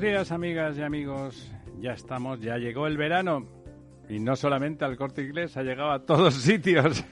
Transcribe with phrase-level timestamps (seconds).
[0.00, 1.52] Buenos días, amigas y amigos.
[1.78, 3.46] Ya estamos, ya llegó el verano.
[4.08, 7.04] Y no solamente al corte inglés, ha llegado a todos sitios.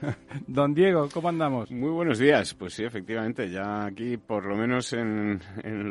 [0.47, 1.71] Don Diego, ¿cómo andamos?
[1.71, 2.55] Muy buenos días.
[2.55, 5.39] Pues sí, efectivamente, ya aquí, por lo menos en,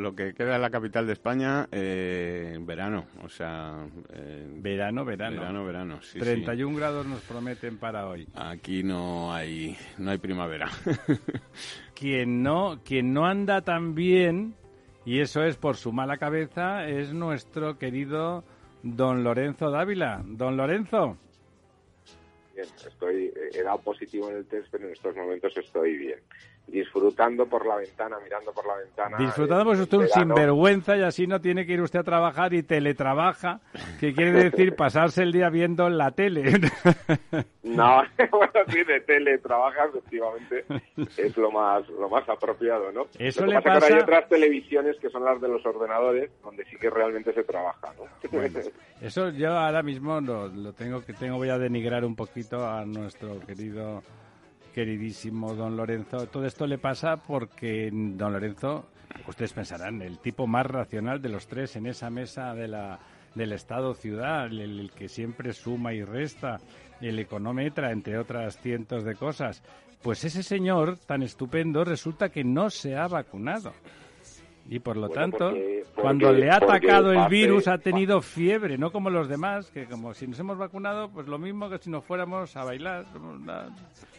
[0.02, 3.04] lo que queda de la capital de España, eh, verano.
[3.22, 3.86] O sea.
[4.12, 5.40] Eh, verano, verano.
[5.40, 6.02] Verano, verano.
[6.02, 8.26] Sí, 31 grados nos prometen para hoy.
[8.34, 10.68] Aquí no hay, no hay primavera.
[11.94, 14.56] quien, no, quien no anda tan bien
[15.08, 18.44] y eso es por su mala cabeza, es nuestro querido
[18.82, 20.20] don Lorenzo Dávila.
[20.22, 21.16] Don Lorenzo.
[22.54, 26.18] Bien, estoy, he dado positivo en el test, pero en estos momentos estoy bien
[26.68, 29.16] disfrutando por la ventana, mirando por la ventana.
[29.18, 32.62] Disfrutando pues usted un sinvergüenza y así no tiene que ir usted a trabajar y
[32.62, 33.60] teletrabaja,
[33.98, 36.44] que quiere decir pasarse el día viendo la tele.
[37.68, 40.64] No, bueno, sí, de teletrabaja efectivamente
[41.18, 43.06] es lo más lo más apropiado, ¿no?
[43.18, 43.86] Eso le pasa...
[43.86, 47.92] hay otras televisiones que son las de los ordenadores donde sí que realmente se trabaja,
[47.98, 48.40] ¿no?
[49.02, 52.86] eso yo ahora mismo lo, lo tengo que tengo voy a denigrar un poquito a
[52.86, 54.02] nuestro querido
[54.68, 56.26] queridísimo don Lorenzo.
[56.26, 58.86] Todo esto le pasa porque don Lorenzo,
[59.26, 62.98] ustedes pensarán, el tipo más racional de los tres en esa mesa de la,
[63.34, 66.58] del Estado-Ciudad, el, que siempre suma y resta,
[67.00, 69.62] el econometra, entre otras cientos de cosas.
[70.02, 73.72] Pues ese señor tan estupendo resulta que no se ha vacunado.
[74.70, 75.54] Y por lo tanto,
[75.94, 80.12] cuando le ha atacado el virus ha tenido fiebre, no como los demás, que como
[80.12, 83.06] si nos hemos vacunado, pues lo mismo que si nos fuéramos a bailar.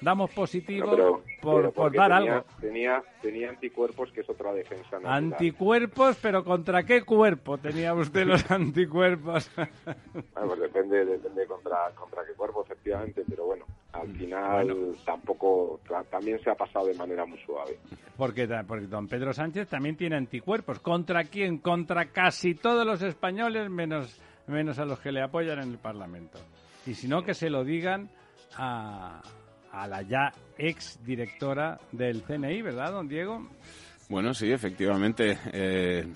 [0.02, 2.44] Damos positivo por, por dar algo.
[2.60, 4.98] Tenía, tenía anticuerpos, que es otra defensa.
[5.04, 9.52] Anticuerpos, pero ¿contra qué cuerpo tenía usted los anticuerpos?
[9.56, 15.80] bueno, pues depende, depende contra, contra qué cuerpo, efectivamente, pero bueno, al mm, final tampoco,
[16.10, 17.78] también se ha pasado de manera muy suave.
[18.16, 20.80] Porque, porque don Pedro Sánchez también tiene anticuerpos.
[20.80, 21.58] ¿Contra quién?
[21.60, 26.40] Contra casi todos los españoles, menos, menos a los que le apoyan en el Parlamento.
[26.86, 28.10] Y si no, que se lo digan
[28.58, 29.22] a,
[29.72, 33.48] a la ya ex directora del CNI, ¿verdad, don Diego?
[34.09, 35.38] Bueno, sí, efectivamente.
[35.53, 36.08] Eh,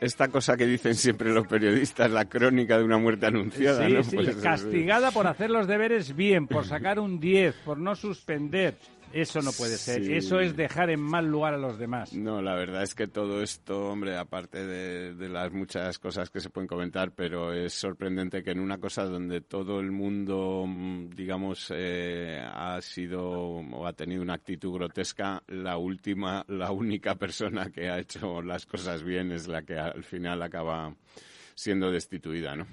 [0.00, 3.86] esta cosa que dicen siempre los periodistas, la crónica de una muerte anunciada.
[3.86, 7.94] Sí, sí, pues, castigada por hacer los deberes bien, por sacar un 10, por no
[7.94, 8.76] suspender.
[9.14, 10.02] Eso no puede ser.
[10.10, 12.12] Eso es dejar en mal lugar a los demás.
[12.12, 16.50] No, la verdad es que todo esto, hombre, aparte de, las muchas cosas que se
[16.50, 21.72] pueden comentar, pero es sorprendente que en una cosa donde todo el mundo, mm, digamos,
[21.74, 27.88] eh, ha sido o ha tenido una actitud grotesca, la última, la única persona que
[27.88, 30.92] ha hecho las cosas bien es la que al final acaba
[31.54, 32.66] siendo destituida, ¿no?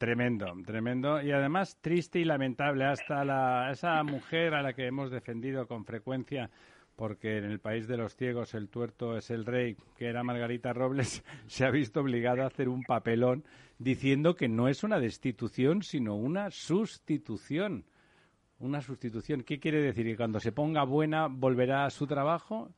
[0.00, 2.86] Tremendo, tremendo y además triste y lamentable.
[2.86, 6.48] Hasta la, esa mujer a la que hemos defendido con frecuencia,
[6.96, 10.72] porque en el país de los ciegos el tuerto es el rey, que era Margarita
[10.72, 13.44] Robles, se ha visto obligada a hacer un papelón
[13.78, 17.84] diciendo que no es una destitución, sino una sustitución.
[18.58, 19.42] Una sustitución.
[19.42, 20.06] ¿Qué quiere decir?
[20.06, 22.70] ¿Que cuando se ponga buena volverá a su trabajo?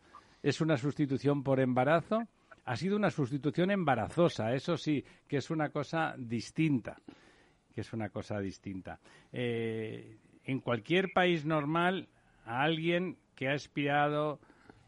[0.43, 2.27] ¿Es una sustitución por embarazo?
[2.65, 6.97] Ha sido una sustitución embarazosa, eso sí, que es una cosa distinta,
[7.75, 9.01] que es una cosa distinta.
[9.33, 12.09] Eh, en cualquier país normal,
[12.45, 14.41] a alguien que ha espiado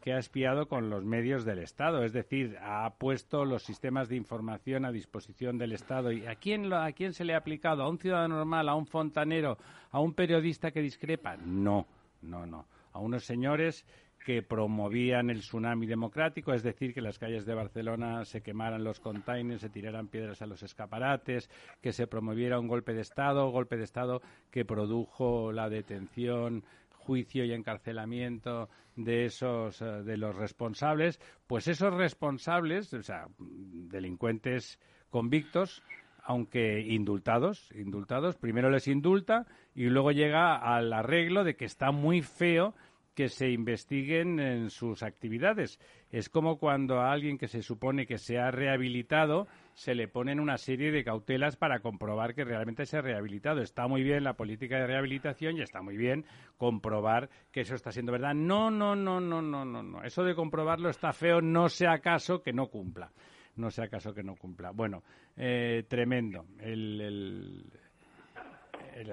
[0.05, 4.15] que ha espiado con los medios del Estado, es decir, ha puesto los sistemas de
[4.15, 6.11] información a disposición del Estado.
[6.11, 7.81] ¿Y a quién, a quién se le ha aplicado?
[7.81, 8.69] ¿A un ciudadano normal?
[8.69, 9.57] ¿A un fontanero?
[9.89, 11.37] ¿A un periodista que discrepa?
[11.37, 11.87] No,
[12.21, 12.67] no, no.
[12.93, 13.83] A unos señores
[14.25, 18.99] que promovían el tsunami democrático, es decir, que las calles de Barcelona se quemaran los
[18.99, 21.47] containers, se tiraran piedras a los escaparates,
[21.79, 27.45] que se promoviera un golpe de Estado, golpe de Estado que produjo la detención, juicio
[27.45, 34.79] y encarcelamiento de esos eh, de los responsables, pues esos responsables, o sea, delincuentes
[35.11, 35.83] convictos,
[36.23, 39.45] aunque indultados, indultados, primero les indulta
[39.75, 42.73] y luego llega al arreglo de que está muy feo
[43.15, 45.79] que se investiguen en sus actividades.
[46.11, 50.39] Es como cuando a alguien que se supone que se ha rehabilitado se le ponen
[50.39, 53.61] una serie de cautelas para comprobar que realmente se ha rehabilitado.
[53.61, 56.25] Está muy bien la política de rehabilitación y está muy bien
[56.57, 58.33] comprobar que eso está siendo verdad.
[58.33, 60.03] No, no, no, no, no, no, no.
[60.03, 63.11] Eso de comprobarlo está feo, no sea acaso que no cumpla.
[63.55, 64.71] No sea acaso que no cumpla.
[64.71, 65.03] Bueno,
[65.37, 66.45] eh, tremendo.
[66.59, 67.65] el,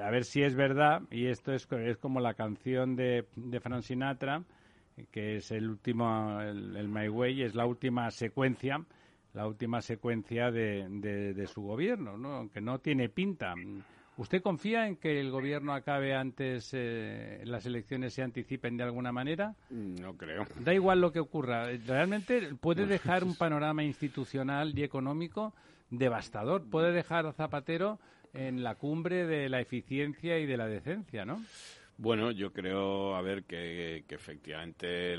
[0.00, 3.82] a ver si es verdad, y esto es, es como la canción de, de Frank
[3.82, 4.42] Sinatra,
[5.10, 8.84] que es el último, el, My Way, es la última secuencia,
[9.34, 10.86] la última secuencia de,
[11.34, 12.34] de, su gobierno, ¿no?
[12.34, 13.54] aunque no tiene pinta.
[14.18, 19.10] ¿Usted confía en que el gobierno acabe antes, eh, las elecciones se anticipen de alguna
[19.10, 19.54] manera?
[19.70, 20.44] No creo.
[20.60, 21.66] Da igual lo que ocurra.
[21.86, 25.54] ¿Realmente puede dejar un panorama institucional y económico
[25.90, 26.68] devastador?
[26.68, 27.98] ¿Puede dejar a Zapatero
[28.34, 31.42] en la cumbre de la eficiencia y de la decencia, ¿no?
[31.98, 35.18] Bueno, yo creo, a ver, que, efectivamente eh,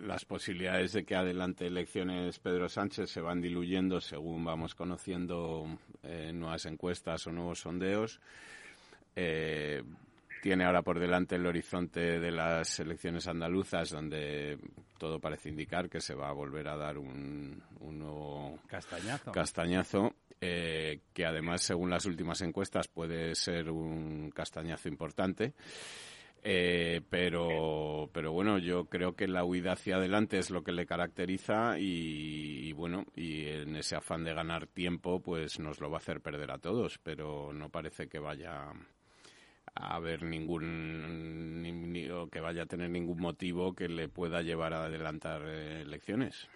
[0.00, 5.66] las posibilidades de que adelante elecciones Pedro Sánchez se van diluyendo según vamos conociendo
[6.02, 8.20] eh, nuevas encuestas o nuevos sondeos.
[9.16, 9.82] Eh,
[10.40, 14.58] tiene ahora por delante el horizonte de las elecciones andaluzas, donde
[14.98, 21.00] todo parece indicar que se va a volver a dar un, nuevo castañazo, castañazo eh,
[21.12, 25.54] que además, según las últimas encuestas, puede ser un castañazo importante.
[26.42, 30.86] Eh, pero, pero bueno, yo creo que la huida hacia adelante es lo que le
[30.86, 35.96] caracteriza y, y, bueno, y en ese afán de ganar tiempo, pues nos lo va
[35.96, 38.72] a hacer perder a todos, pero no parece que vaya
[39.78, 44.74] a haber ningún ni, o que vaya a tener ningún motivo que le pueda llevar
[44.74, 46.48] a adelantar eh, elecciones.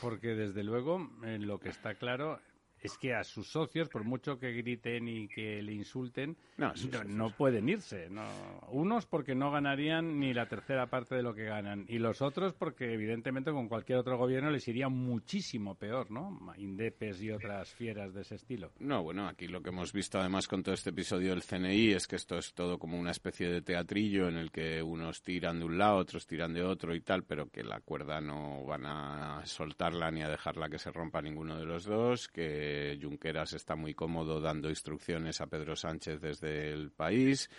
[0.00, 2.40] Porque desde luego lo que está claro
[2.82, 7.68] es que a sus socios, por mucho que griten y que le insulten, no, pueden
[7.68, 8.08] irse.
[8.10, 8.24] No.
[8.70, 12.54] Unos porque no ganarían ni la tercera parte de lo que ganan y los otros
[12.54, 16.38] porque evidentemente con cualquier otro gobierno les iría muchísimo peor, ¿no?
[16.56, 18.72] Indepes y otras fieras de ese estilo.
[18.78, 22.06] No, bueno, aquí lo que hemos visto además con todo este episodio del CNI es
[22.06, 25.64] que esto es todo como una especie de teatrillo en el que unos tiran de
[25.64, 29.44] un lado, otros tiran de otro y tal, pero que la cuerda no van a
[29.44, 32.65] soltarla ni a dejarla que se rompa ninguno de los dos, que
[33.00, 37.50] Junqueras está muy cómodo dando instrucciones a Pedro Sánchez desde el país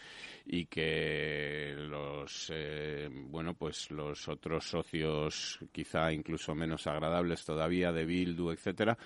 [0.46, 8.06] y que los eh, bueno pues los otros socios quizá incluso menos agradables todavía de
[8.06, 8.98] Bildu etcétera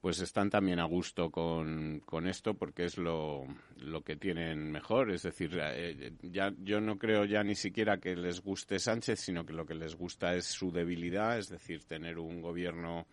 [0.00, 3.46] pues están también a gusto con, con esto porque es lo,
[3.78, 5.10] lo que tienen mejor.
[5.10, 9.44] Es decir eh, ya yo no creo ya ni siquiera que les guste Sánchez sino
[9.44, 13.06] que lo que les gusta es su debilidad es decir tener un gobierno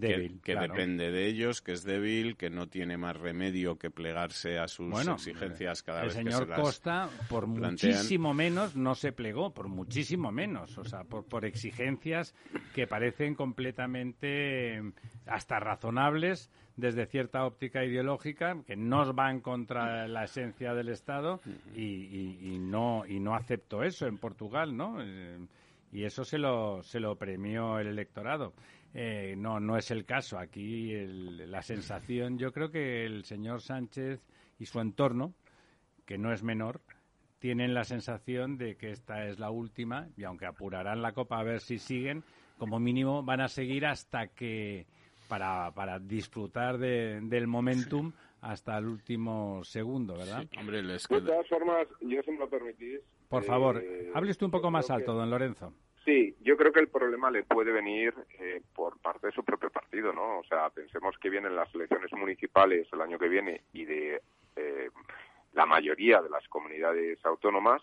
[0.00, 4.68] que, depende de ellos, que es débil, que no tiene más remedio que plegarse a
[4.68, 9.52] sus exigencias cada vez que se El señor Costa, por muchísimo menos, no se plegó,
[9.52, 12.34] por muchísimo menos, o sea, por, por exigencias
[12.74, 14.82] que parecen completamente
[15.26, 21.40] hasta razonables desde cierta óptica ideológica que no van contra la esencia del Estado
[21.74, 24.98] y, no y no aceptó eso en Portugal, ¿no?
[25.00, 25.38] Eh,
[25.92, 28.52] y eso se lo se lo premió el electorado.
[28.98, 30.38] Eh, no, no es el caso.
[30.38, 34.22] Aquí la sensación, yo creo que el señor Sánchez
[34.58, 35.34] y su entorno,
[36.06, 36.80] que no es menor,
[37.38, 41.42] tienen la sensación de que esta es la última y aunque apurarán la copa a
[41.42, 42.24] ver si siguen,
[42.56, 44.86] como mínimo van a seguir hasta que
[45.28, 50.46] para, para disfrutar del momentum hasta el último segundo, ¿verdad?
[50.58, 53.00] hombre, De todas formas, yo si me lo permitís.
[53.28, 55.74] Por favor, eh, hable usted un poco más alto, don Lorenzo.
[56.06, 59.70] Sí, yo creo que el problema le puede venir eh, por parte de su propio
[59.70, 60.38] partido, ¿no?
[60.38, 64.22] O sea, pensemos que vienen las elecciones municipales el año que viene y de
[64.54, 64.90] eh,
[65.54, 67.82] la mayoría de las comunidades autónomas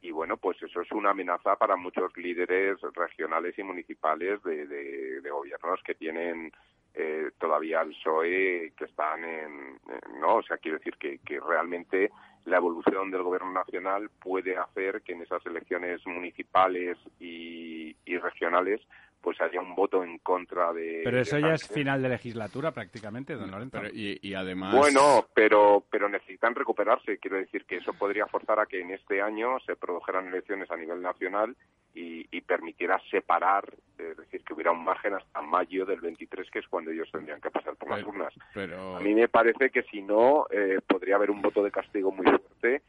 [0.00, 5.82] y bueno, pues eso es una amenaza para muchos líderes regionales y municipales de, gobiernos
[5.82, 6.52] que tienen
[6.94, 9.80] eh, todavía el PSOE, que están en,
[10.20, 12.12] no, o sea, quiero decir que, que realmente
[12.48, 18.80] la evolución del gobierno nacional puede hacer que en esas elecciones municipales y, regionales
[19.20, 21.02] pues haya un voto en contra de.
[21.04, 23.80] Pero eso ya es final de legislatura prácticamente, don Lorenzo.
[23.92, 24.74] y, además.
[24.74, 27.18] Bueno, pero, pero necesitan recuperarse.
[27.18, 30.76] Quiero decir que eso podría forzar a que en este año se produjeran elecciones a
[30.76, 31.56] nivel nacional
[31.98, 33.64] y, y permitiera separar,
[33.98, 37.40] es decir, que hubiera un margen hasta mayo del 23, que es cuando ellos tendrían
[37.40, 38.32] que pasar por las urnas.
[38.54, 38.96] Pero...
[38.96, 42.24] A mí me parece que si no, eh, podría haber un voto de castigo muy
[42.24, 42.82] fuerte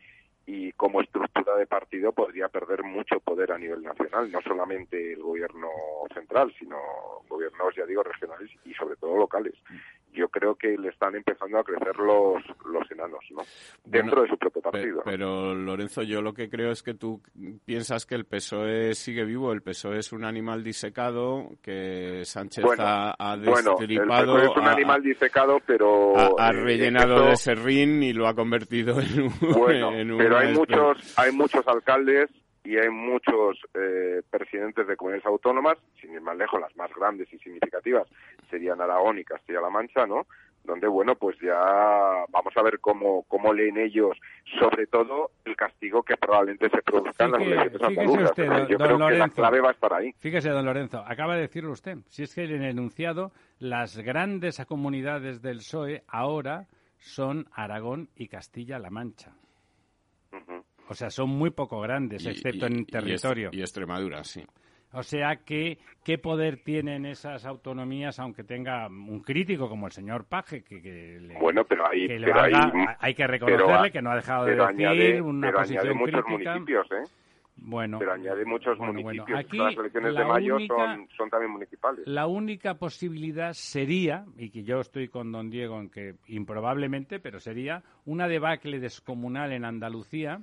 [0.45, 5.21] y como estructura de partido podría perder mucho poder a nivel nacional, no solamente el
[5.21, 5.69] gobierno
[6.13, 6.77] central, sino
[7.27, 9.55] gobiernos, ya digo, regionales y sobre todo locales.
[10.13, 13.41] Yo creo que le están empezando a crecer los, los enanos, ¿no?
[13.85, 15.01] Dentro de su propio partido.
[15.05, 17.21] Pero, Lorenzo, yo lo que creo es que tú
[17.65, 19.51] piensas que el PSOE sigue vivo.
[19.51, 23.73] El PSOE es un animal disecado que Sánchez ha, ha, destripado.
[23.73, 26.39] Bueno, el PSOE es un animal disecado, pero...
[26.39, 29.33] Ha, rellenado de serrín y lo ha convertido en un...
[29.53, 32.29] Bueno, pero hay muchos, hay muchos alcaldes
[32.63, 37.31] y hay muchos eh, presidentes de comunidades autónomas, sin ir más lejos, las más grandes
[37.33, 38.07] y significativas
[38.49, 40.25] serían Aragón y Castilla-La Mancha, ¿no?
[40.63, 41.57] Donde, bueno, pues ya
[42.29, 44.17] vamos a ver cómo, cómo leen ellos,
[44.59, 48.29] sobre todo el castigo que probablemente se produzca en las elecciones andaluzas.
[48.31, 50.11] Usted, Yo creo que la clave va a estar ahí.
[50.19, 51.97] Fíjese, don Lorenzo, acaba de decirlo usted.
[52.09, 56.67] Si es que en el enunciado, las grandes comunidades del PSOE ahora
[56.99, 59.31] son Aragón y Castilla-La Mancha.
[60.89, 63.51] O sea, son muy poco grandes, excepto en territorio.
[63.53, 64.43] Y, Extremadura, sí.
[64.91, 70.25] O sea, que, ¿qué poder tienen esas autonomías, aunque tenga un crítico como el señor
[70.25, 72.07] Paje, que, bueno, pero hay,
[72.99, 76.53] hay, que reconocerle que no ha dejado de decir una pero posición muchos crítica.
[76.53, 77.03] municipios, ¿eh?
[77.61, 79.37] Bueno, pero añade muchos municipios.
[79.37, 82.07] Aquí, las elecciones de mayo son, son, también municipales.
[82.07, 87.39] La única posibilidad sería, y que yo estoy con don Diego en que improbablemente, pero
[87.39, 90.41] sería una debacle descomunal en Andalucía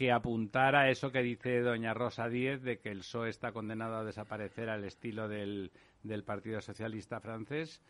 [0.00, 3.96] que apuntara a eso que dice doña Rosa Díez de que el PSOE está condenado
[3.96, 7.82] a desaparecer al estilo del, del Partido Socialista francés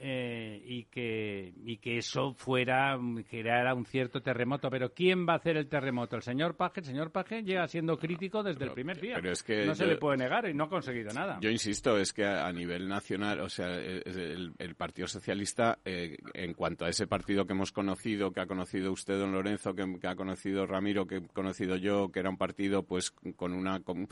[0.00, 3.24] eh, y, que, y que eso fuera, un
[3.84, 4.70] cierto terremoto.
[4.70, 6.14] Pero ¿quién va a hacer el terremoto?
[6.14, 6.80] ¿El señor Paje?
[6.80, 9.16] El señor Paje llega siendo crítico desde el primer día.
[9.16, 11.38] Pero es que no se le puede negar y no ha conseguido nada.
[11.40, 16.84] Yo insisto, es que a, nivel nacional, o sea, el, Partido Socialista, eh, en cuanto
[16.84, 20.66] a ese partido que hemos conocido, que ha conocido usted, don Lorenzo, que, ha conocido
[20.66, 24.06] Ramiro, que he conocido yo, que era un partido pues con una, con,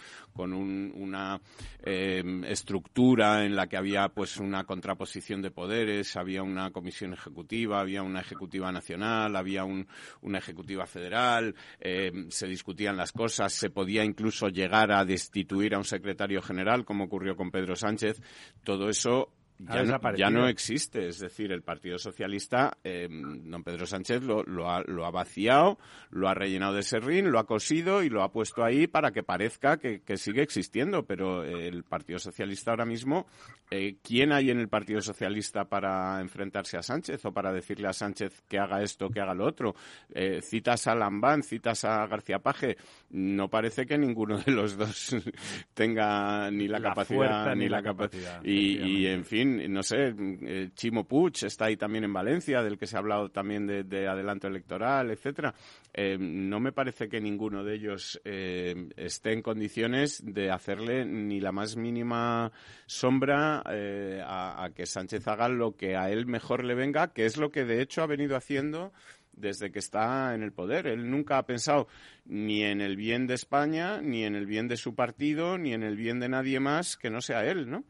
[0.53, 1.41] una
[1.85, 5.76] eh, estructura en la que había pues una contraposición de poder
[6.17, 12.97] había una comisión ejecutiva, había una ejecutiva nacional, había una ejecutiva federal, eh, se discutían
[12.97, 17.51] las cosas, se podía incluso llegar a destituir a un secretario general, como ocurrió con
[17.51, 18.21] Pedro Sánchez.
[18.65, 21.09] Todo eso ya no, existe.
[21.09, 25.79] Es decir, el Partido Socialista, eh, don Pedro Sánchez lo, lo, ha, lo, ha, vaciado,
[26.11, 29.23] lo ha rellenado de serrín, lo ha cosido y lo ha puesto ahí para que
[29.23, 31.07] parezca que, sigue existiendo.
[31.07, 33.27] Pero el Partido Socialista ahora mismo,
[33.71, 37.93] eh, ¿quién hay en el Partido Socialista para enfrentarse a Sánchez o para decirle a
[37.93, 39.75] Sánchez que haga esto, que haga lo otro?
[40.15, 42.77] Eh, citas a Lambán, citas a García Paje.
[43.11, 45.17] No parece que ninguno de los dos
[45.75, 48.43] tenga ni la, capacidad ni, la, capacidad.
[48.45, 52.87] y en fin, no sé, eh, Chimo Puig está ahí también en Valencia, del que
[52.87, 55.55] se ha hablado también de, adelanto electoral, etcétera.
[55.93, 61.41] Eh, no me parece que ninguno de ellos eh, esté en condiciones de hacerle ni
[61.41, 62.53] la más mínima
[62.87, 67.37] sombra a, a que Sánchez haga lo que a él mejor le venga, que es
[67.37, 68.93] lo que de hecho ha venido haciendo
[69.37, 70.87] desde que está en el poder.
[70.87, 71.87] Él nunca ha pensado
[72.25, 75.83] ni en el bien de España, ni en el bien de su partido, ni en
[75.83, 77.85] el bien de nadie más que no sea él, ¿no?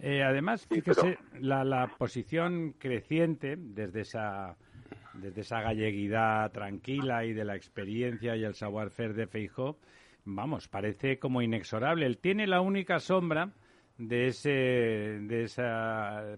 [0.00, 4.56] Eh, además, fíjese, la, la, posición creciente desde esa,
[5.14, 9.78] desde esa galleguidad tranquila y de la experiencia y el savoir-faire de Feijó,
[10.24, 12.06] vamos, parece como inexorable.
[12.06, 13.50] Él tiene la única sombra
[13.96, 15.62] de ese, de ese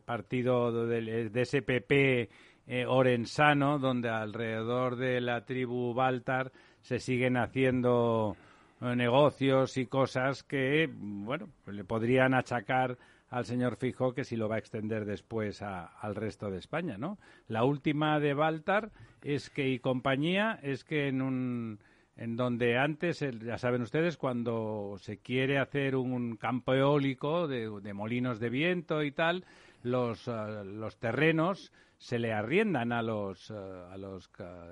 [0.07, 2.31] partido, de, de ese PP
[2.67, 8.37] eh, orensano, donde alrededor de la tribu Baltar se siguen haciendo
[8.81, 12.97] eh, negocios y cosas que, bueno, le podrían achacar
[13.31, 17.19] al señor Fijo que si lo va a extender después al resto de España, ¿no?
[17.47, 18.91] La última de Baltar
[19.23, 21.79] es que y compañía es que en un
[22.17, 28.39] en donde antes, ya saben ustedes, cuando se quiere hacer un campo eólico de, molinos
[28.41, 29.47] de viento y tal,
[29.83, 34.31] los, eh, los terrenos se le arriendan a los, eh, a los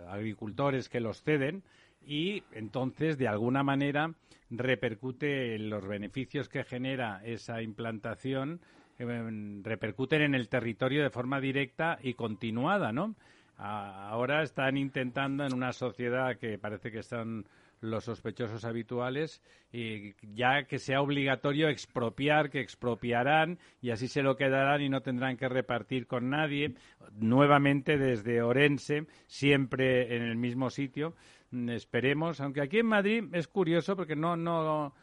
[0.08, 1.62] agricultores que los ceden
[2.04, 4.14] y entonces, de alguna manera,
[4.50, 8.60] repercute los beneficios que genera esa implantación,
[8.98, 13.14] em, repercuten en el territorio de forma directa y continuada, ¿no?
[13.58, 17.44] ahora están intentando en una sociedad que parece que están
[17.80, 24.36] los sospechosos habituales y ya que sea obligatorio expropiar, que expropiarán y así se lo
[24.36, 26.74] quedarán y no tendrán que repartir con nadie,
[27.12, 31.14] nuevamente desde Orense, siempre en el mismo sitio.
[31.50, 34.94] Esperemos, aunque aquí en Madrid es curioso porque no, no,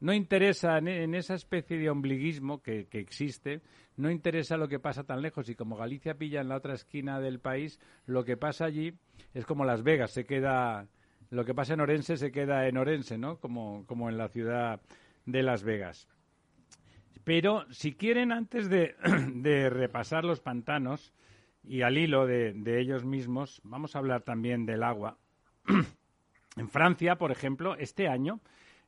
[0.00, 3.60] no interesa en, esa especie de ombliguismo que, que, existe,
[3.96, 7.20] no interesa lo que pasa tan lejos y como Galicia pilla en la otra esquina
[7.20, 8.94] del país, lo que pasa allí
[9.34, 10.88] es como Las Vegas, se queda,
[11.30, 13.38] lo que pasa en Orense se queda en Orense, ¿no?
[13.38, 14.80] Como, como en la ciudad
[15.26, 16.08] de Las Vegas.
[17.24, 18.94] Pero si quieren, antes de,
[19.70, 21.12] repasar los pantanos
[21.62, 25.18] y al hilo de, ellos mismos, vamos a hablar también del agua.
[26.56, 28.40] en Francia, por ejemplo, este año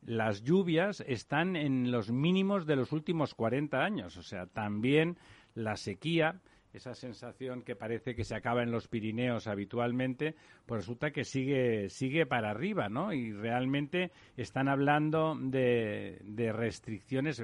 [0.04, 4.16] las lluvias están en los mínimos de los últimos 40 años.
[4.16, 5.16] O sea, también
[5.54, 6.40] la sequía,
[6.72, 10.34] esa sensación que parece que se acaba en los Pirineos habitualmente,
[10.66, 13.12] pues resulta que sigue, sigue para arriba, ¿no?
[13.12, 17.42] Y realmente están hablando de, de restricciones.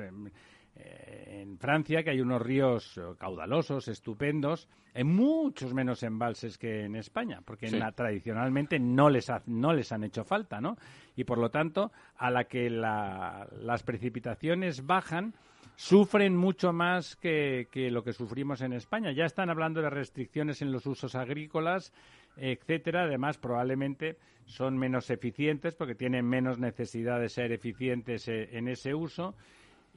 [0.78, 6.96] Eh, en Francia, que hay unos ríos caudalosos, estupendos, hay muchos menos embalses que en
[6.96, 10.76] España, porque tradicionalmente no les, no les han hecho falta, ¿no?
[11.14, 15.34] Y por lo tanto, a la que las precipitaciones bajan,
[15.76, 19.12] sufren mucho más que, que, lo que sufrimos en España.
[19.12, 21.92] Ya están hablando de restricciones en los usos agrícolas,
[22.36, 23.04] etcétera.
[23.04, 24.16] Además, probablemente
[24.46, 29.34] son menos eficientes porque tienen menos necesidad de ser eficientes eh, en ese uso.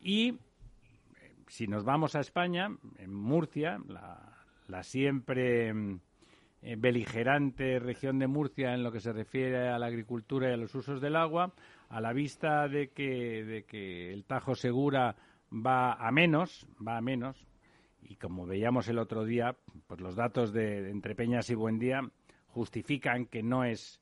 [0.04, 0.36] Y
[1.52, 6.00] si nos vamos a España, en Murcia, la, siempre mm,
[6.62, 10.58] eh, beligerante región de Murcia en lo que se refiere a la agricultura y a
[10.58, 11.52] los usos del agua,
[11.90, 15.18] a la vista de que, de que el Tajo Segura
[15.52, 17.46] va a menos, va a menos,
[18.02, 22.00] y como veíamos el otro día, pues los datos de, Entre Peñas y Buendía
[22.48, 24.00] justifican que no es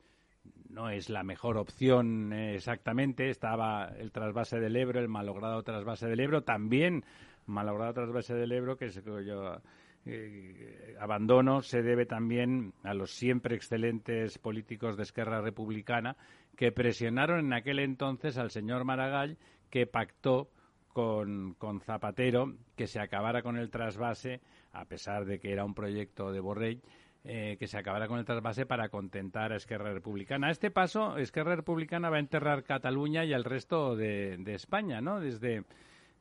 [0.70, 3.30] no es la mejor opción eh, exactamente.
[3.30, 6.44] Estaba el trasvase del Ebro, el malogrado trasvase del Ebro.
[6.44, 7.04] También
[7.50, 9.62] malogrado trasvase del Ebro, que yo
[10.06, 16.16] eh, abandono, se debe también a los siempre excelentes políticos de Esquerra Republicana
[16.56, 19.38] que presionaron en aquel entonces al señor Maragall
[19.70, 20.50] que pactó
[20.94, 24.42] con, Zapatero que se acabara con el trasvase,
[24.74, 26.82] a pesar de que era un proyecto de Borrell,
[27.24, 30.48] eh, que se acabara con el trasvase para contentar a Esquerra Republicana.
[30.48, 35.02] A este paso, Esquerra Republicana va a enterrar Cataluña y el resto de, de España,
[35.02, 35.20] ¿no?
[35.20, 35.64] Desde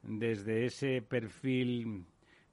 [0.02, 2.05] desde ese perfil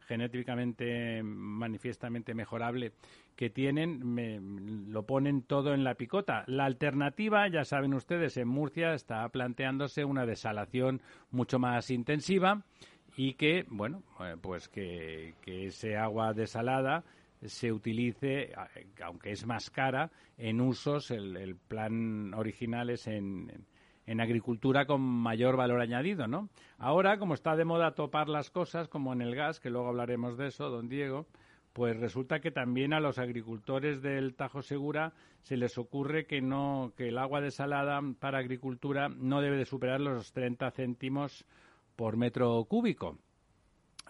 [0.05, 2.93] genéticamente manifiestamente mejorable
[3.35, 6.43] que tienen, me, lo ponen todo en la picota.
[6.47, 12.63] La alternativa, ya saben ustedes, en Murcia está planteándose una desalación mucho más intensiva
[13.17, 17.03] y que, bueno, eh, pues que, ese agua desalada
[17.43, 18.53] se utilice,
[19.03, 23.65] aunque es más cara, en usos, el, el plan original es en
[24.05, 26.49] en agricultura con mayor valor añadido, ¿no?
[26.77, 30.37] Ahora, como está de moda topar las cosas, como en el gas, que luego hablaremos
[30.37, 31.25] de eso, don Diego,
[31.73, 36.93] pues resulta que también a los agricultores del Tajo Segura se les ocurre que no
[36.95, 41.45] que el agua desalada para agricultura no debe de superar los 30 céntimos
[41.97, 43.17] por metro cúbico,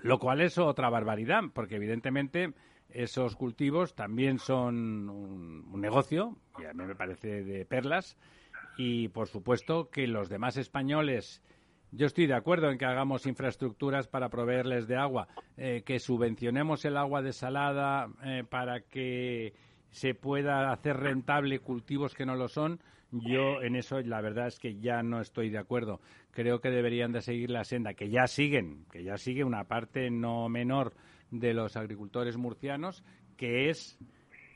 [0.01, 2.53] lo cual es otra barbaridad, porque evidentemente
[2.89, 8.15] esos cultivos también son un, un negocio, y a mí me parece de perlas,
[8.77, 11.41] y, por supuesto, que los demás españoles
[11.97, 16.83] yo estoy de acuerdo en que hagamos infraestructuras para proveerles de agua, eh, que subvencionemos
[16.83, 19.53] el agua desalada eh, para que
[19.91, 22.81] se pueda hacer rentable cultivos que no lo son.
[23.11, 26.01] Yo en eso la verdad es que ya no estoy de acuerdo.
[26.31, 30.09] Creo que deberían de seguir la senda, que ya siguen, que ya sigue una parte
[30.11, 30.95] no menor
[31.31, 33.05] de los agricultores murcianos,
[33.37, 33.97] que es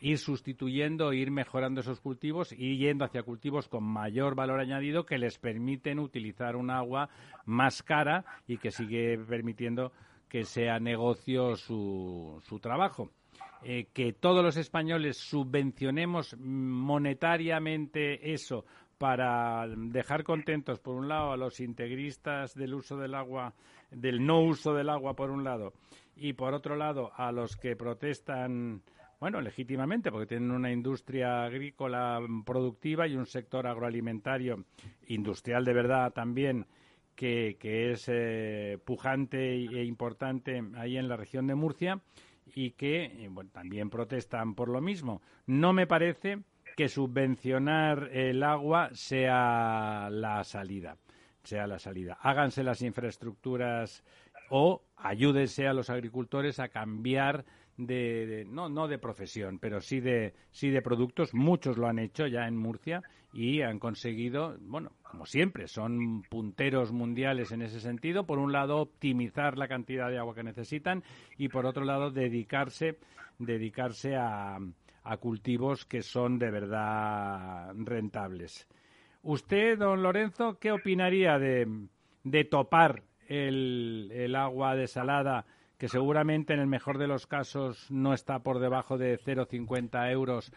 [0.02, 5.18] ir sustituyendo, ir mejorando esos cultivos y yendo hacia cultivos con mayor valor añadido que
[5.18, 7.10] les permiten utilizar un agua
[7.46, 9.92] más cara y que sigue permitiendo
[10.28, 13.10] que sea negocio su, su trabajo.
[13.62, 18.66] Eh, que todos los españoles subvencionemos monetariamente eso
[18.98, 23.54] para dejar contentos, por un lado, a los integristas del uso del agua,
[23.92, 25.74] del no uso del agua, por un lado,
[26.16, 28.82] y por otro lado, a los que protestan
[29.20, 34.66] bueno, legítimamente, porque tienen una industria agrícola productiva y un sector agroalimentario
[35.08, 36.66] industrial de verdad también
[37.16, 37.58] que,
[37.92, 42.00] es eh, pujante e importante ahí en la región de Murcia
[42.56, 45.22] y que eh, también protestan por lo mismo.
[45.46, 46.40] No me parece
[46.78, 50.96] que subvencionar el agua sea la salida,
[51.44, 52.18] sea la salida.
[52.22, 54.02] Háganse las infraestructuras
[54.50, 57.44] o ayúdense a los agricultores a cambiar
[57.80, 61.34] de, no, no de profesión, pero sí de, sí de productos.
[61.34, 63.02] Muchos lo han hecho ya en Murcia
[63.34, 68.26] y han conseguido, bueno, como siempre, son punteros mundiales en ese sentido.
[68.26, 71.04] Por un lado, optimizar la cantidad de agua que necesitan
[71.38, 73.00] y por otro lado, dedicarse,
[73.38, 74.58] dedicarse a,
[75.04, 78.68] a cultivos que son de verdad rentables.
[79.24, 81.66] Usted, don Lorenzo, ¿qué opinaría de,
[82.24, 85.46] de topar el, el agua desalada?
[85.80, 90.52] Que seguramente en el mejor de los casos no está por debajo de 0,50 euros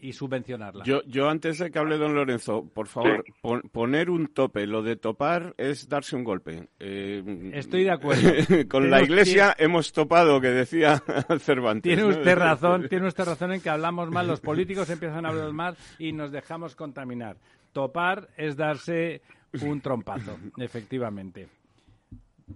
[0.00, 0.82] y subvencionarla.
[0.84, 3.22] Yo, yo antes de que hable don Lorenzo, por favor,
[3.70, 4.66] poner un tope.
[4.66, 6.68] Lo de topar es darse un golpe.
[6.80, 8.22] Eh, Estoy de acuerdo.
[8.68, 11.02] con la Iglesia hemos topado, que decía
[11.38, 11.82] Cervantes.
[11.82, 15.52] Tiene usted razón, tiene usted razón en que hablamos mal, los políticos empiezan a hablar
[15.52, 17.36] mal y nos dejamos contaminar.
[17.74, 19.20] Topar es darse
[19.60, 21.46] un trompazo, efectivamente.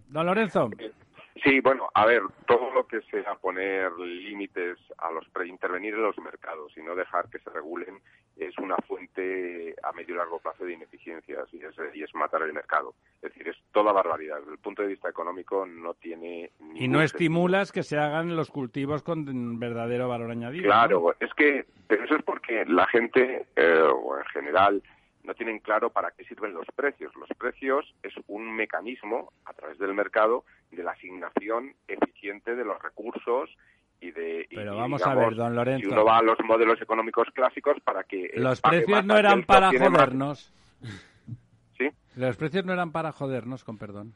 [0.08, 0.70] Don Lorenzo.
[1.44, 6.18] Sí, bueno, a ver, todo lo que sea poner límites a los intervenir en los
[6.18, 8.00] mercados y no dejar que se regulen
[8.36, 12.42] es una fuente a medio y largo plazo de ineficiencias y es, y es matar
[12.42, 12.94] el mercado.
[13.16, 14.38] Es decir, es toda barbaridad.
[14.38, 16.52] Desde el punto de vista económico no tiene.
[16.74, 20.64] Y no estimulas que se hagan los cultivos con verdadero valor añadido.
[20.64, 24.82] Claro, es que, pero eso es porque la gente, eh, o en general,
[25.24, 27.14] no tienen claro para qué sirven los precios.
[27.16, 32.80] Los precios es un mecanismo a través del mercado de la asignación eficiente de los
[32.82, 33.50] recursos
[34.00, 35.88] y de pero vamos a ver don Lorenzo.
[35.88, 39.70] si uno va a los modelos económicos clásicos para que los precios no eran para
[39.70, 40.52] jodernos.
[41.76, 44.12] Sí los precios no eran para jodernos con perdón.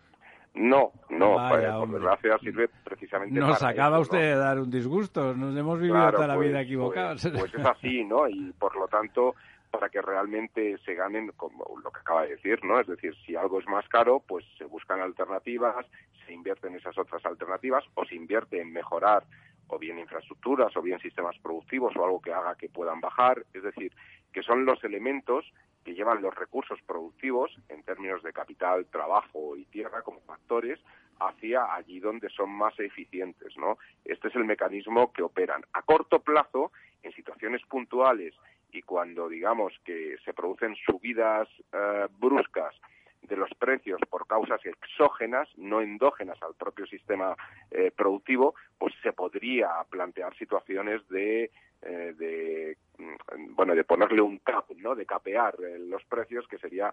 [0.54, 5.56] No, no, pues, por desgracia sirve precisamente Nos acaba usted de dar un disgusto, nos
[5.56, 7.22] hemos vivido toda la vida pues, equivocados.
[7.22, 8.28] Pues, pues, es así, ¿no?
[8.28, 9.34] Y por lo tanto,
[9.72, 12.78] para que realmente se ganen, como lo que acaba de decir, ¿no?
[12.78, 15.86] Es decir, si algo es más caro, pues se buscan alternativas,
[16.26, 19.24] se invierte en esas otras alternativas o se invierte en mejorar
[19.68, 23.46] o bien infraestructuras o bien sistemas productivos o algo que haga que puedan bajar.
[23.54, 23.92] Es decir,
[24.30, 25.50] que son los elementos
[25.84, 30.78] que llevan los recursos productivos en términos de capital, trabajo y tierra como factores
[31.18, 33.78] hacia allí donde son más eficientes, ¿no?
[34.04, 38.34] Este es el mecanismo que operan a corto plazo en situaciones puntuales
[38.72, 42.74] y cuando digamos que se producen subidas eh, bruscas
[43.20, 47.36] de los precios por causas exógenas, no endógenas al propio sistema
[47.70, 51.50] eh, productivo, pues se podría plantear situaciones de,
[51.82, 54.96] eh, de mm, bueno de ponerle un cap, ¿no?
[54.96, 56.92] De capear los precios, que sería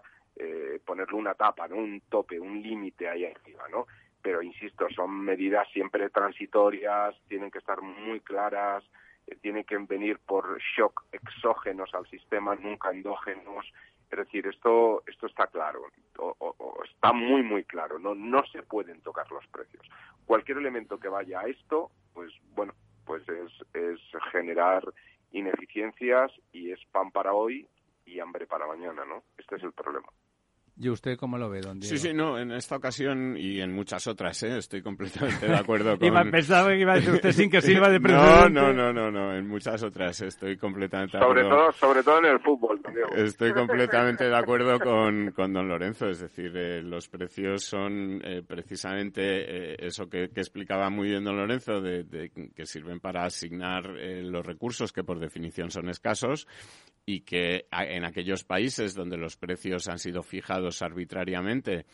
[0.84, 1.76] ponerle una tapa, ¿no?
[1.76, 3.86] Un tope, un límite ahí arriba, ¿no?
[4.22, 8.84] Pero insisto, son medidas siempre transitorias, tienen que estar muy claras,
[9.36, 13.66] tiene que venir por shock exógenos al sistema, nunca endógenos.
[14.10, 15.82] Es decir, esto, esto está claro,
[16.18, 17.98] o, está muy, muy claro.
[17.98, 19.86] No, no se pueden tocar los precios.
[20.26, 24.00] Cualquier elemento que vaya a esto, pues bueno, pues es, es
[24.32, 24.82] generar
[25.32, 27.68] ineficiencias y es pan para hoy
[28.04, 29.22] y hambre para mañana, ¿no?
[29.38, 30.08] Este es el problema.
[30.82, 31.94] ¿Y usted cómo lo ve, don Diego?
[31.94, 34.56] Sí, sí, no, en esta ocasión y en muchas otras, ¿eh?
[34.56, 36.08] estoy completamente de acuerdo con...
[36.08, 38.48] Iba, pensaba que iba a decir usted sin que sirva de precedente.
[38.48, 41.42] No, no, no, no, en muchas otras estoy completamente de acuerdo.
[41.42, 43.10] Sobre todo, sobre todo en el fútbol, don Diego.
[43.10, 48.42] Estoy completamente de acuerdo con, con don Lorenzo, es decir, eh, los precios son eh,
[48.42, 53.26] precisamente eh, eso que, que, explicaba muy bien don Lorenzo, de, de que sirven para
[53.26, 56.46] asignar los recursos que por definición son escasos
[57.06, 61.86] y que en aquellos países donde los precios han sido fijados arbitrariamente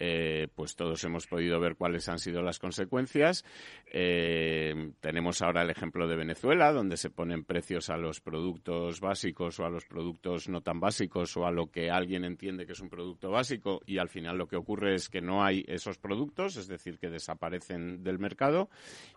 [0.00, 3.44] eh, pues todos hemos podido ver cuáles han sido las consecuencias.
[3.86, 9.58] Eh, tenemos ahora el ejemplo de Venezuela, donde se ponen precios a los productos básicos
[9.58, 12.80] o a los productos no tan básicos o a lo que alguien entiende que es
[12.80, 16.56] un producto básico y al final lo que ocurre es que no hay esos productos,
[16.56, 18.70] es decir, que desaparecen del mercado.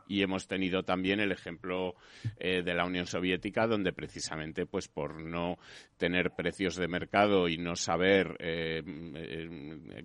[0.08, 1.96] Y hemos tenido también el ejemplo
[2.38, 5.58] eh, de la Unión Soviética, donde precisamente, pues por no
[5.98, 8.36] tener precios de mercado y no saber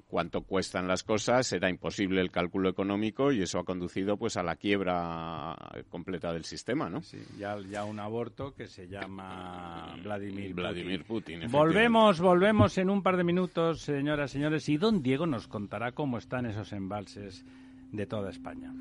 [0.06, 4.36] cuánto cuesta están las cosas, era imposible el cálculo económico y eso ha conducido pues
[4.36, 5.56] a la quiebra
[5.88, 7.02] completa del sistema, ¿no?
[7.02, 11.50] Sí, ya, ya un aborto que se llama Vladimir, Vladimir Putin.
[11.50, 15.92] volvemos, volvemos en un par de minutos, señoras y señores, y don Diego nos contará
[15.92, 17.44] cómo están esos embalses
[17.92, 18.72] de toda España.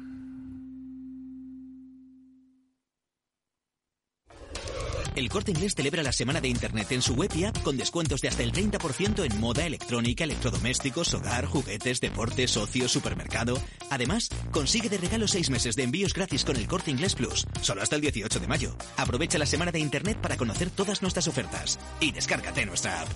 [5.16, 8.20] El Corte Inglés celebra la semana de Internet en su web y app con descuentos
[8.20, 13.58] de hasta el 30% en moda, electrónica, electrodomésticos, hogar, juguetes, deportes, ocio, supermercado.
[13.90, 17.82] Además, consigue de regalo seis meses de envíos gratis con el Corte Inglés Plus, solo
[17.82, 18.76] hasta el 18 de mayo.
[18.98, 23.08] Aprovecha la semana de Internet para conocer todas nuestras ofertas y descárgate nuestra app.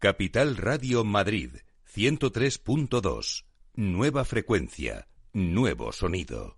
[0.00, 1.52] Capital Radio Madrid,
[1.94, 3.44] 103.2.
[3.74, 6.57] Nueva frecuencia, nuevo sonido.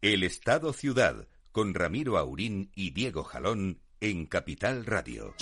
[0.00, 5.34] El Estado Ciudad, con Ramiro Aurín y Diego Jalón en Capital Radio.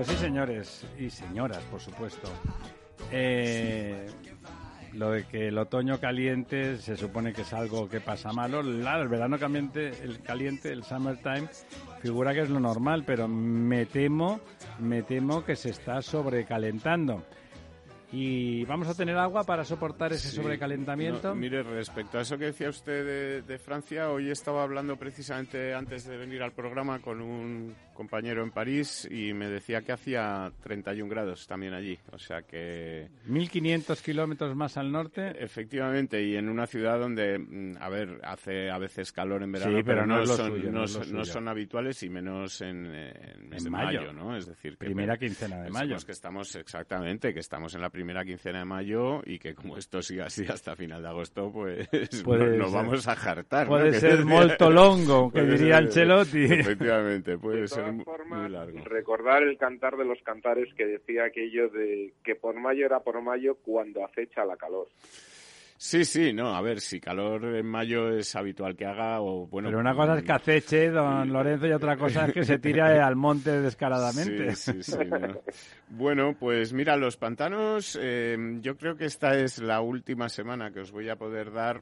[0.00, 2.26] Pues sí, señores y señoras, por supuesto.
[3.12, 4.06] Eh,
[4.94, 8.60] lo de que el otoño caliente se supone que es algo que pasa malo.
[8.60, 11.50] el verano caliente, el caliente, el summertime,
[12.00, 14.40] figura que es lo normal, pero me temo,
[14.78, 17.22] me temo que se está sobrecalentando.
[18.12, 21.34] ¿Y vamos a tener agua para soportar ese sobrecalentamiento?
[21.34, 26.16] mire, respecto a eso que decía usted de, Francia, hoy estaba hablando precisamente antes de
[26.16, 31.46] venir al programa con un compañero en París y me decía que hacía 31 grados
[31.46, 31.98] también allí.
[32.12, 33.10] O sea que.
[33.28, 35.34] 1.500 kilómetros más al norte.
[35.38, 39.80] Efectivamente, y en una ciudad donde, mm, a ver, hace a veces calor en verano,
[39.84, 44.14] pero, no, son, no, son habituales y menos en, en, mayo.
[44.14, 44.34] ¿no?
[44.34, 45.96] Es decir, que primera quincena de mayo.
[46.06, 50.00] que estamos, exactamente, que estamos en la primera quincena de mayo y que como esto
[50.00, 51.86] siga así hasta final de agosto, pues
[52.24, 53.66] nos, vamos a jartar.
[53.66, 56.44] Puede ser molto longo, que diría Ancelotti.
[56.44, 57.89] Efectivamente, puede ser
[58.84, 63.20] recordar el cantar de los cantares que decía aquello de que por mayo era por
[63.22, 64.88] mayo cuando acecha la calor.
[65.82, 69.70] Sí, sí, no, a ver, si calor en mayo es habitual que haga o bueno...
[69.70, 72.82] Pero una cosa es que aceche, don Lorenzo, y otra cosa es que se tire
[73.00, 74.54] al monte descaradamente.
[74.56, 74.98] Sí, sí, sí.
[75.88, 80.80] Bueno, pues mira, los pantanos, eh, yo creo que esta es la última semana que
[80.80, 81.80] os voy a poder dar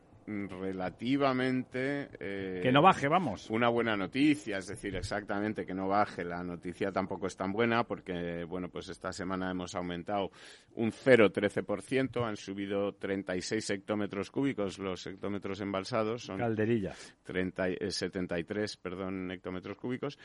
[0.49, 2.09] relativamente...
[2.21, 3.49] Eh, que no baje, vamos.
[3.51, 6.25] Una buena noticia, es decir, exactamente que no baje.
[6.25, 10.31] La noticia tampoco es tan buena porque, bueno, pues esta semana hemos aumentado
[10.75, 16.23] un 0,13%, han subido 36 hectómetros cúbicos los hectómetros embalsados.
[16.23, 16.95] Son Calderilla.
[17.25, 20.19] 73, eh, perdón, hectómetros cúbicos.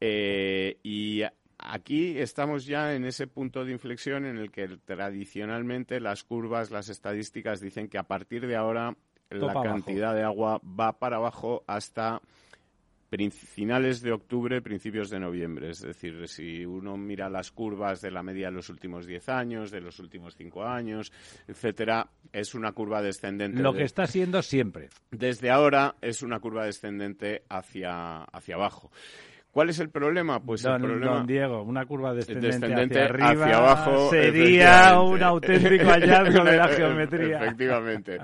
[0.00, 1.22] Eh, y
[1.58, 6.88] aquí estamos ya en ese punto de inflexión en el que tradicionalmente las curvas, las
[6.88, 8.96] estadísticas dicen que a partir de ahora
[9.34, 12.20] la cantidad de agua va para abajo hasta
[13.30, 15.70] finales de octubre, principios de noviembre.
[15.70, 19.70] Es decir, si uno mira las curvas de la media de los últimos 10 años,
[19.70, 21.12] de los últimos 5 años,
[21.46, 23.60] etcétera, es una curva descendente.
[23.60, 24.88] Lo que está siendo siempre.
[25.10, 28.90] Desde ahora es una curva descendente hacia, hacia abajo.
[29.50, 30.40] ¿Cuál es el problema?
[30.40, 31.16] Pues el problema...
[31.16, 37.36] Don Diego, una curva descendente, hacia arriba abajo, sería un auténtico hallazgo de la geometría.
[37.44, 38.18] Efectivamente.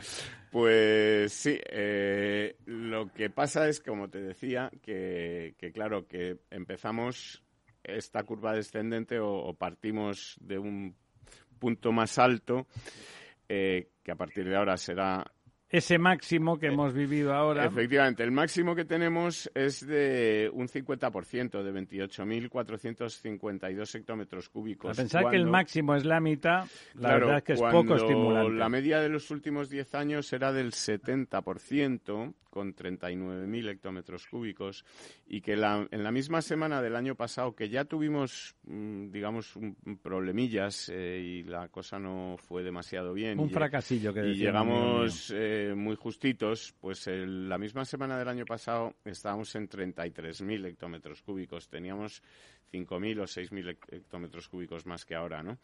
[0.51, 7.43] Pues sí, eh, lo que pasa es, como te decía, que, claro, que empezamos
[7.85, 10.97] esta curva descendente o, partimos de un
[11.59, 12.67] punto más alto,
[13.49, 15.31] eh, que a partir de ahora será
[15.71, 17.67] ese máximo que hemos vivido ahora.
[17.67, 24.99] Efectivamente, el máximo que tenemos es de un 50%, de 28.452 hectómetros cúbicos.
[24.99, 28.55] A pensar que el máximo es la mitad, la verdad es que es poco estimulante.
[28.55, 34.85] La media de los últimos 10 años era del 70%, con 39.000 hectómetros cúbicos,
[35.29, 39.77] y que en la misma semana del año pasado, que ya tuvimos, mm, digamos, un,
[40.03, 43.39] problemillas eh, y la cosa no fue demasiado bien.
[43.39, 48.97] Un fracasillo que Y llegamos eh, muy justitos, pues la misma semana del año pasado
[49.05, 51.69] estábamos en 33.000 hectómetros cúbicos.
[51.69, 52.25] Teníamos
[52.73, 55.59] 5.000 o 6.000 hectómetros cúbicos más que ahora, ¿no?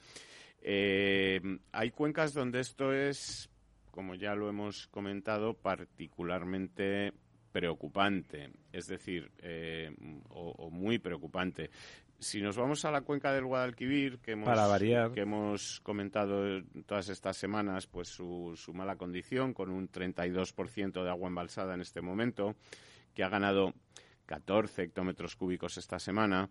[0.62, 1.40] Eh,
[1.72, 3.50] hay cuencas donde esto es
[3.94, 7.12] como ya lo hemos comentado, particularmente
[7.52, 9.94] preocupante, es decir, eh,
[10.30, 11.70] o, muy preocupante.
[12.18, 14.48] Si nos vamos a la cuenca del Guadalquivir, que hemos,
[15.14, 21.28] que hemos comentado todas estas semanas, pues su, mala condición, con un 32% de agua
[21.28, 22.56] embalsada en este momento,
[23.14, 23.74] que ha ganado
[24.26, 26.50] 14 hectómetros cúbicos esta semana,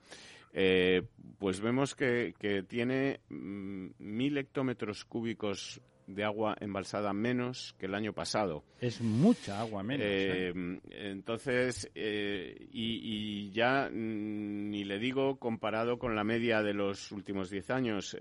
[0.54, 1.02] eh,
[1.40, 7.96] pues vemos que, que tiene mm, mil hectómetros cúbicos de agua embalsada menos que el
[7.96, 8.64] año pasado.
[8.80, 10.06] Es mucha agua menos.
[10.06, 10.52] ¿eh?
[10.56, 17.12] Eh, entonces, eh, y, ya mm, ni le digo comparado con la media de los
[17.12, 18.18] últimos 10 años.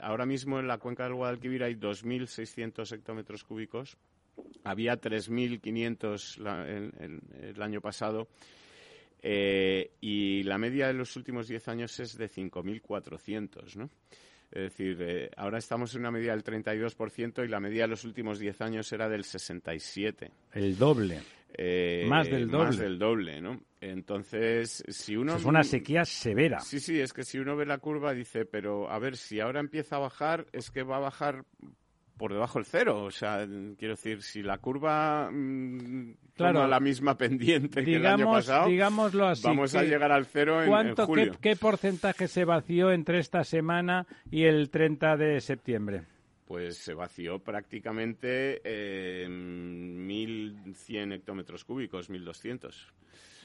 [0.00, 3.96] ahora mismo en la cuenca del Guadalquivir hay 2.600 hectómetros cúbicos.
[4.64, 8.28] Había 3.500 el, el año pasado.
[9.22, 13.90] y la media de los últimos 10 años es de 5.400, ¿no?
[14.50, 18.04] Es decir, eh, ahora estamos en una medida del 32% y la medida de los
[18.04, 20.30] últimos 10 años era del 67%.
[20.52, 21.20] El doble.
[21.58, 22.66] Eh, más del doble.
[22.66, 23.60] Más del doble, ¿no?
[23.80, 25.36] Entonces, si uno...
[25.36, 26.60] es una sequía severa.
[26.60, 29.60] Sí, sí, es que si uno ve la curva dice, pero a ver, si ahora
[29.60, 31.44] empieza a bajar, es que va a bajar
[32.16, 33.04] por debajo del cero.
[33.04, 33.46] O sea,
[33.78, 39.32] quiero decir, si la curva mm, claro, la misma pendiente que el año pasado, digámoslo
[39.42, 41.32] vamos a llegar al cero en, julio.
[41.32, 46.02] Qué, ¿Qué porcentaje se vació entre esta semana y el 30 de septiembre?
[46.46, 52.92] Pues se vació prácticamente eh, 1.100 hectómetros cúbicos, 1.200.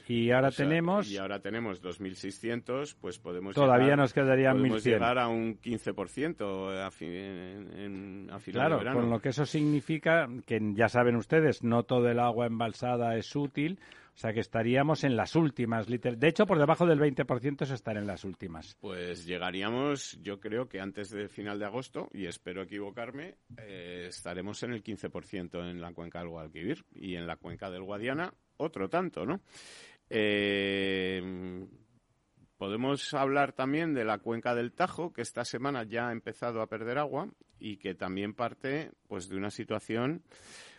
[0.08, 1.10] Y ahora tenemos...
[1.10, 6.84] Y ahora tenemos 2.600, pues podemos Todavía llegar, nos quedarían podemos llegar a un 15%
[6.84, 9.00] a, fin, en, a final claro, de verano.
[9.00, 13.34] con lo que eso significa que ya saben ustedes, no todo el agua embalsada es
[13.36, 13.78] útil,
[14.14, 15.86] o sea que estaríamos en las últimas.
[15.86, 18.76] De hecho, por debajo del 20% es estar en las últimas.
[18.80, 24.62] Pues llegaríamos, yo creo que antes del final de agosto, y espero equivocarme, eh, estaremos
[24.62, 28.88] en el 15% en la cuenca del Guadalquivir y en la cuenca del Guadiana otro
[28.88, 29.40] tanto, ¿no?
[30.14, 31.66] Eh,
[32.58, 36.66] podemos hablar también de la cuenca del Tajo, que esta semana ya ha empezado a
[36.66, 40.22] perder agua y que también parte pues de una situación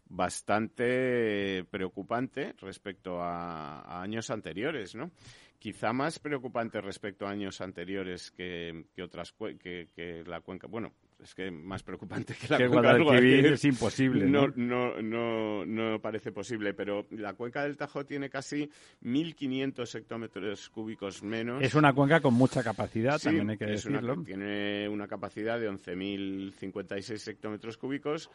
[0.05, 5.09] bastante preocupante respecto a, años anteriores, ¿no?
[5.57, 10.67] Quizá más preocupante respecto a años anteriores que, otras que, que la cuenca.
[10.67, 10.93] Bueno,
[11.23, 14.25] es que más preocupante que la cuenca del Guadalquivir es imposible.
[14.25, 14.47] ¿no?
[14.55, 18.69] No, no, no, parece posible, pero la cuenca del Tajo tiene casi
[19.03, 21.61] 1.500 hectómetros cúbicos menos.
[21.63, 24.23] Es una cuenca con mucha capacidad, también hay que decirlo.
[24.23, 28.29] tiene una capacidad de 11.056 hectómetros cúbicos,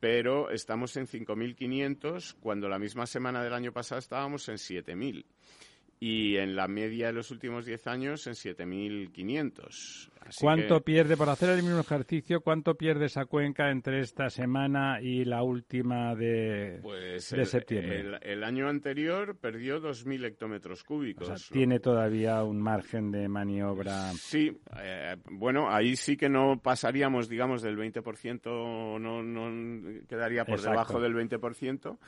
[0.00, 5.24] pero estamos en 5.500 cuando la misma semana del año pasado estábamos en 7.000
[6.00, 10.10] y en la media de los últimos 10 años en 7.500.
[10.40, 15.24] ¿Cuánto pierde, por hacer el mismo ejercicio, cuánto pierde esa cuenca entre esta semana y
[15.24, 18.18] la última de, pues de septiembre?
[18.22, 21.28] El, año anterior perdió 2.000 hectómetros cúbicos.
[21.28, 24.12] O sea, tiene todavía un margen de maniobra.
[24.12, 30.60] Sí, eh, bueno, ahí sí que no pasaríamos, digamos, del 20%, no, no quedaría por
[30.60, 31.98] debajo del 20%.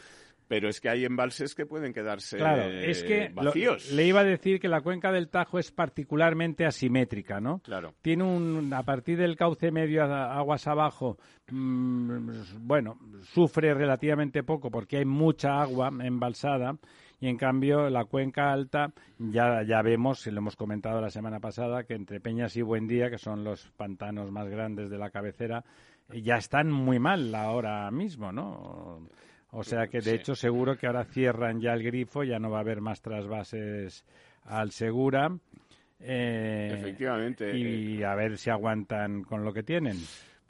[0.50, 3.92] Pero es que hay embalses que pueden quedarse claro, es que vacíos.
[3.92, 7.60] le iba a decir que la cuenca del Tajo es particularmente asimétrica, ¿no?
[7.60, 7.94] Claro.
[8.02, 11.18] Tiene un, a partir del cauce medio aguas abajo,
[11.52, 12.30] mm,
[12.62, 12.98] bueno,
[13.32, 16.76] sufre relativamente poco porque hay mucha agua embalsada
[17.20, 21.38] y en cambio la cuenca alta ya, ya vemos, y lo hemos comentado la semana
[21.38, 25.62] pasada, que entre Peñas y Buendía, que son los pantanos más grandes de la cabecera,
[26.08, 29.06] ya están muy mal ahora mismo, ¿no?
[29.52, 32.58] O sea que, de hecho, seguro que ahora cierran ya el grifo, ya no va
[32.58, 34.04] a haber más trasvases
[34.44, 35.36] al Segura.
[35.98, 37.56] Eh, Efectivamente.
[37.56, 39.96] Y a ver si aguantan con lo que tienen.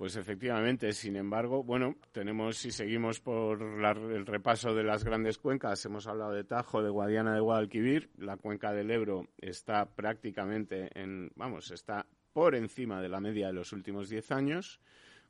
[0.00, 5.84] Pues efectivamente, sin embargo, bueno, tenemos, si seguimos por el repaso de las grandes cuencas,
[5.84, 11.30] hemos hablado de Tajo, de Guadiana, de Guadalquivir, la cuenca del Ebro está prácticamente en,
[11.36, 14.80] vamos, está por encima de la media de los últimos 10 años,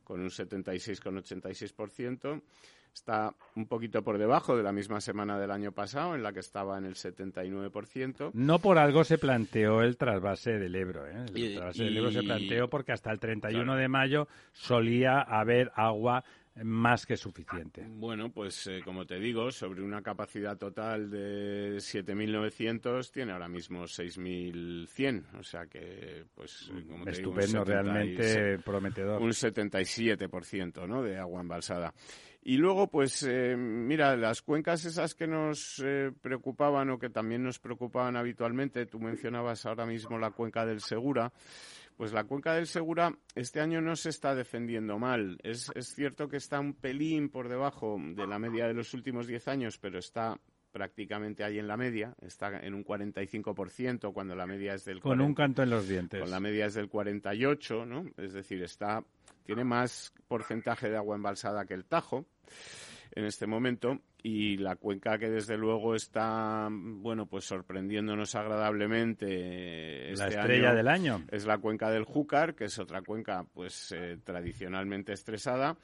[0.04, 2.40] con un 76,86%.
[2.94, 6.40] Está un poquito por debajo de la misma semana del año pasado, en la que
[6.40, 8.30] estaba en el 79%.
[8.34, 11.06] No por algo se planteó el trasvase del Ebro.
[11.06, 11.26] ¿eh?
[11.34, 16.24] El trasvase del Ebro se planteó porque hasta el 31 de mayo solía haber agua
[16.62, 17.86] más que suficiente.
[17.88, 23.84] Bueno, pues eh, como te digo, sobre una capacidad total de 7.900 tiene ahora mismo
[23.84, 29.22] 6.100, o sea que, pues, eh, como te Estupendo, realmente prometedor.
[29.22, 31.02] Un 77% ¿no?
[31.02, 31.94] de agua embalsada.
[32.42, 37.42] Y luego, pues, eh, mira, las cuencas esas que nos eh, preocupaban o que también
[37.42, 41.32] nos preocupaban habitualmente, tú mencionabas ahora mismo la cuenca del Segura,
[41.98, 45.38] pues la cuenca del Segura este año no se está defendiendo mal.
[45.42, 49.26] Es, es cierto que está un pelín por debajo de la media de los últimos
[49.26, 50.40] 10 años, pero está
[50.72, 55.00] prácticamente ahí en la media, está en un 45% cuando la media es del...
[55.00, 56.20] Con un canto en los dientes.
[56.20, 58.06] Con la media es del 48, ¿no?
[58.16, 59.04] Es decir, está
[59.44, 62.24] tiene más porcentaje de agua embalsada que el Tajo
[63.12, 70.24] en este momento y la cuenca que desde luego está bueno pues sorprendiéndonos agradablemente este
[70.24, 74.18] la estrella del año es la cuenca del Júcar que es otra cuenca pues eh,
[74.22, 75.76] tradicionalmente estresada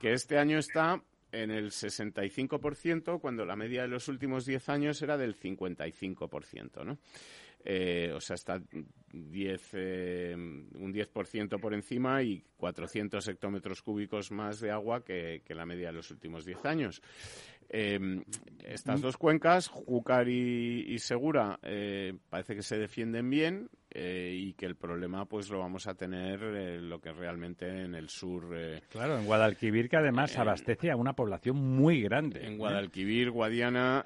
[0.00, 1.00] que este año está
[1.42, 6.98] en el 65%, cuando la media de los últimos 10 años era del 55%, ¿no?
[7.66, 8.60] Eh, o sea, está
[9.12, 15.64] 10, eh, un 10% por encima y 400 hectómetros cúbicos más de agua que, la
[15.64, 17.02] media de los últimos 10 años.
[17.70, 18.22] Eh,
[18.62, 21.58] estas dos cuencas, Júcar y, Segura,
[22.28, 26.40] parece que se defienden bien y que el problema pues lo vamos a tener
[26.82, 28.48] lo que realmente en el sur.
[28.90, 32.44] claro, en Guadalquivir, que además abastece a una población muy grande.
[32.44, 34.04] En Guadalquivir, Guadiana,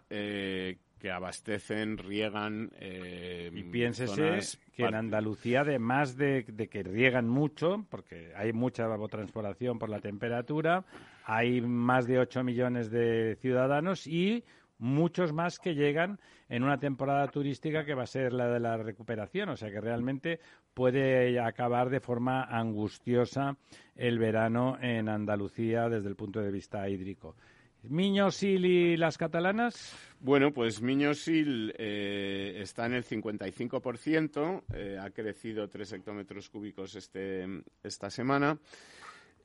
[0.99, 2.70] que abastecen, riegan.
[2.80, 9.78] Eh, y piénsese que en Andalucía, además de, que riegan mucho, porque hay mucha evapotranspiración
[9.78, 10.84] por la temperatura,
[11.24, 14.45] hay más de 8 millones de ciudadanos y
[14.78, 16.18] muchos más que llegan
[16.48, 19.80] en una temporada turística que va a ser la de la recuperación, o sea que
[19.80, 20.40] realmente
[20.74, 23.56] puede acabar de forma angustiosa
[23.96, 27.36] el verano en Andalucía desde el punto de vista hídrico.
[27.82, 29.94] Miñosil y las catalanas.
[30.20, 37.46] Bueno, pues Miñosil eh, está en el 55%, eh, ha crecido 3 hectómetros cúbicos este,
[37.82, 38.58] esta semana.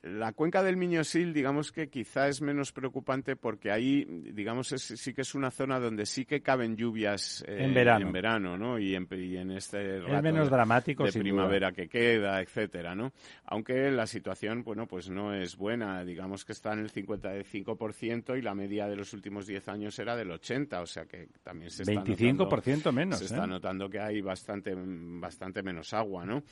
[0.04, 5.22] La cuenca del Miñosil, digamos que quizá es menos preocupante porque ahí, digamos, sí que
[5.22, 8.78] es una zona donde sí que caben lluvias eh, en verano, en verano ¿no?
[8.78, 13.12] Y en, este rato menos dramático, de primavera que queda, etcétera, ¿no?
[13.46, 16.04] Aunque la situación, bueno, pues no es buena.
[16.04, 20.14] Digamos que está en el 55% y la media de los últimos 10 años era
[20.16, 23.20] del 80, o sea que también se está 25% menos.
[23.20, 23.48] Se está ¿eh?
[23.48, 26.42] notando que hay bastante, bastante menos agua, ¿no?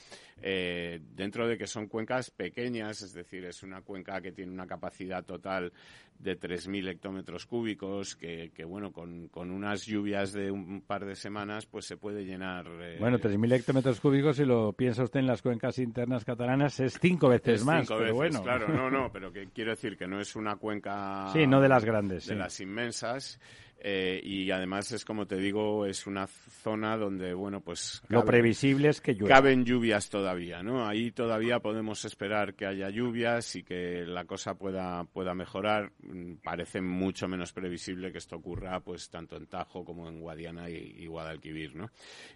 [0.41, 4.67] Eh, dentro de que son cuencas pequeñas, es decir, es una cuenca que tiene una
[4.67, 5.73] capacidad total
[6.19, 11.85] de 3.000 hectómetros cúbicos, que, bueno, con, unas lluvias de un par de semanas, pues
[11.87, 12.67] se puede llenar.
[12.81, 16.99] Eh, bueno, 3.000 hectómetros cúbicos, si lo piensa usted en las cuencas internas catalanas, es
[17.01, 17.87] cinco veces más.
[17.87, 18.43] Cinco veces, bueno.
[18.43, 21.31] claro, no, no, pero que quiero decir que no es una cuenca.
[21.33, 22.27] Sí, no de las grandes.
[22.27, 23.41] De las inmensas.
[23.85, 28.01] Eh, y además es como te digo, es una zona donde, bueno, pues...
[28.07, 29.35] Lo previsible es que llueva.
[29.35, 30.87] Caben lluvias todavía, ¿no?
[30.87, 35.91] Ahí todavía podemos esperar que haya lluvias y que la cosa pueda, pueda mejorar.
[35.99, 40.71] Mm, parece mucho menos previsible que esto ocurra, pues, tanto en Tajo como en Guadiana
[40.71, 41.91] y, Guadalquivir, ¿no?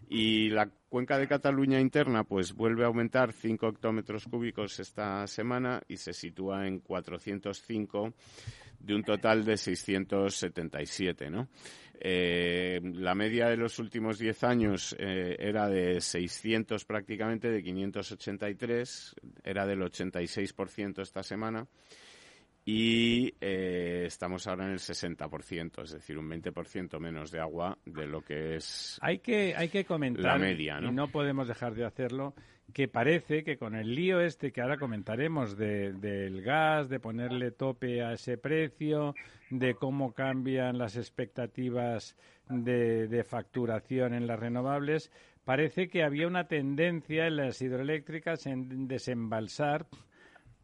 [0.08, 5.80] Y la cuenca de Cataluña interna, pues, vuelve a aumentar 5 hectómetros cúbicos esta semana
[5.86, 8.14] y se sitúa en 405
[8.78, 11.48] de un total de 677, ¿no?
[11.98, 19.16] Eh, la media de los últimos 10 años eh, era de 600 prácticamente, de 583,
[19.42, 21.66] era del 86% esta semana
[22.68, 28.06] y eh, estamos ahora en el 60%, es decir, un 20% menos de agua de
[28.08, 30.88] lo que es hay que hay que comentar la media, ¿no?
[30.88, 32.34] y no podemos dejar de hacerlo
[32.72, 38.02] que parece que con el lío este que ahora comentaremos del gas, de ponerle tope
[38.02, 39.14] a ese precio,
[39.50, 42.16] de cómo cambian las expectativas
[42.48, 45.10] de, de facturación en las renovables,
[45.44, 49.86] parece que había una tendencia en las hidroeléctricas en desembalsar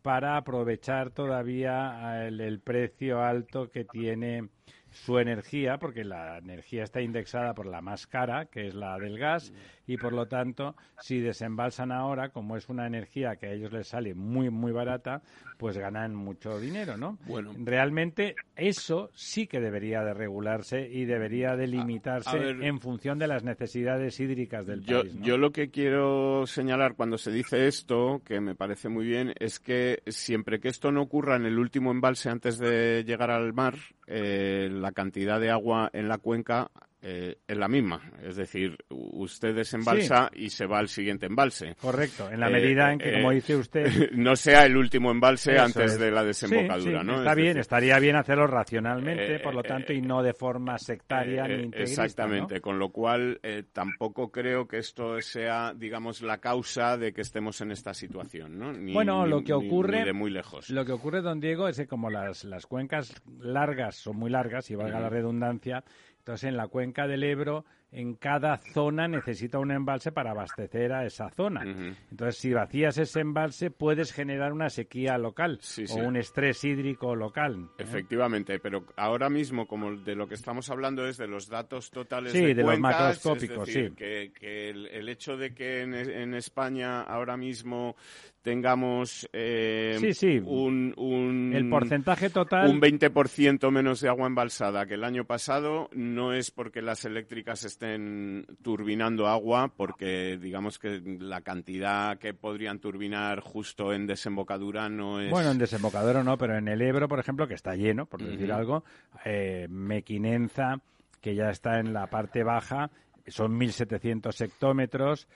[0.03, 4.49] para aprovechar todavía el precio alto que tiene
[4.93, 9.19] su energía, porque la energía está indexada por la más cara, que es la del
[9.19, 9.53] gas,
[9.87, 13.89] y por lo tanto, si desembalsan ahora, como es una energía que a ellos les
[13.89, 15.23] sale muy, muy barata,
[15.59, 17.19] pues ganan mucho dinero, ¿no?
[17.27, 17.53] Bueno.
[17.59, 23.45] Realmente eso sí que debería de regularse y debería de limitarse en función de las
[23.45, 25.13] necesidades hídricas del país.
[25.21, 29.59] Yo lo que quiero señalar cuando se dice esto, que me parece muy bien, es
[29.59, 33.75] que siempre que esto no ocurra en el último embalse antes de llegar al mar,
[34.07, 36.71] eh, la cantidad de agua en la cuenca
[37.05, 38.01] eh, es la misma.
[38.23, 41.75] Es decir, usted desembalsa y se va al siguiente embalse.
[41.81, 43.87] Correcto, en la medida en que, como eh, dice usted...
[44.13, 47.19] no sea el último embalse antes de la desembocadura, ¿no?
[47.19, 51.65] Está bien, estaría bien hacerlo racionalmente, por lo tanto, y no de forma sectaria ni
[51.65, 53.41] integrista, Exactamente, con lo cual
[53.73, 58.73] tampoco creo que esto sea, digamos, la causa de que estemos en esta situación, ¿no?
[58.93, 60.05] bueno, lo que ocurre...
[60.05, 60.71] de muy lejos.
[60.71, 64.71] Lo que ocurre, don Diego, es que como las, las cuencas largas son muy largas,
[64.71, 65.85] y valga la redundancia,
[66.23, 71.05] entonces, en la cuenca del Ebro en cada zona necesita un embalse para abastecer a
[71.05, 71.63] esa zona.
[72.11, 77.69] Entonces, si vacías ese embalse, puedes generar una sequía local o un estrés hídrico local.
[77.79, 82.33] Efectivamente, pero ahora mismo, como de lo que estamos hablando es de los datos totales
[82.33, 83.91] de, de los macroscópicos, sí.
[83.95, 87.95] Que, el, hecho de que en, España ahora mismo
[88.41, 89.99] tengamos eh,
[90.45, 96.33] Un, el porcentaje total un 20% menos de agua embalsada que el año pasado no
[96.33, 102.79] es porque las eléctricas estén estén turbinando agua porque digamos que la cantidad que podrían
[102.79, 105.31] turbinar justo en desembocadura no es...
[105.31, 108.53] Bueno, en desembocadura no, pero en el Ebro, por ejemplo, que está lleno, por decir
[108.53, 108.85] algo,
[109.25, 110.81] eh, Mequinenza,
[111.21, 112.91] que ya está en la parte baja,
[113.27, 115.27] son 1.700 hectómetros,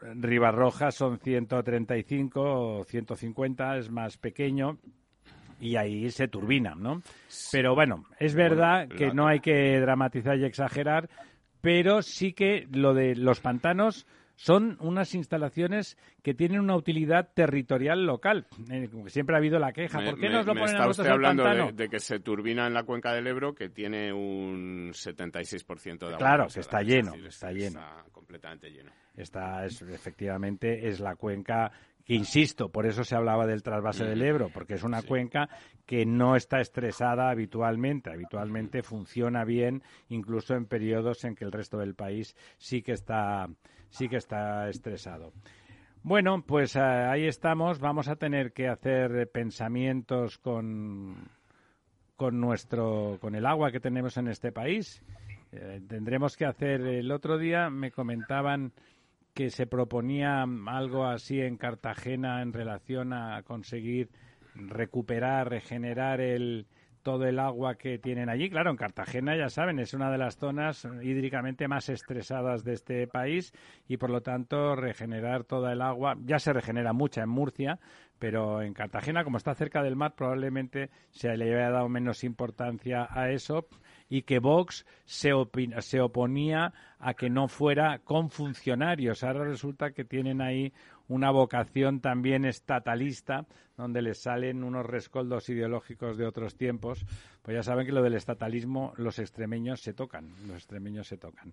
[0.00, 4.78] Ribarroja son 135 o 150, es más pequeño,
[5.60, 7.02] y ahí se turbina, ¿no?
[7.52, 11.08] Pero bueno, es verdad que no hay que dramatizar y exagerar,
[11.64, 14.06] pero sí que lo de los pantanos
[14.36, 18.46] son unas instalaciones que tienen una utilidad territorial local.
[18.70, 19.98] Eh, siempre ha habido la queja.
[20.04, 21.72] ¿Por qué nos lo ponen a nosotros hablando pantano?
[21.72, 26.18] De, que se turbina en la cuenca del Ebro, que tiene un 76% de agua.
[26.18, 27.80] Claro, que está lleno, está lleno.
[27.80, 28.90] Está completamente lleno.
[29.16, 31.72] Esta es, efectivamente, es la cuenca
[32.04, 35.48] que insisto, por eso se hablaba del trasvase del Ebro, porque es una cuenca
[35.86, 38.10] que no está estresada habitualmente.
[38.10, 43.48] Habitualmente funciona bien, incluso en periodos en que el resto del país sí que está,
[43.88, 45.32] sí que está estresado.
[46.02, 47.78] Bueno, pues eh, ahí estamos.
[47.80, 51.30] Vamos a tener que hacer pensamientos con,
[52.16, 55.02] con nuestro, con el agua que tenemos en este país.
[55.52, 56.82] Eh, tendremos que hacer.
[56.82, 58.72] El otro día me comentaban
[59.34, 64.10] que se proponía algo así en Cartagena en relación a conseguir
[64.54, 66.66] recuperar, regenerar el,
[67.02, 68.48] todo el agua que tienen allí.
[68.48, 73.06] Claro, en Cartagena, ya saben, es una de las zonas hídricamente más estresadas de este
[73.08, 73.52] país
[73.88, 77.78] y, por lo tanto, regenerar toda el agua, ya se regenera mucha en Murcia,
[78.18, 83.06] pero en Cartagena, como está cerca del mar, probablemente se le haya dado menos importancia
[83.10, 83.66] a eso
[84.08, 85.30] y que Vox se,
[85.80, 89.24] se oponía a que no fuera con funcionarios.
[89.24, 90.72] Ahora resulta que tienen ahí
[91.08, 93.46] una vocación también estatalista,
[93.76, 97.04] donde les salen unos rescoldos ideológicos de otros tiempos.
[97.42, 101.52] Pues ya saben que lo del estatalismo, los extremeños se tocan, los extremeños se tocan.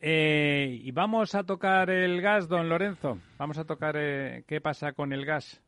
[0.00, 3.18] Eh, y vamos a tocar el gas, don Lorenzo.
[3.38, 5.62] Vamos a tocar eh, qué pasa con el gas.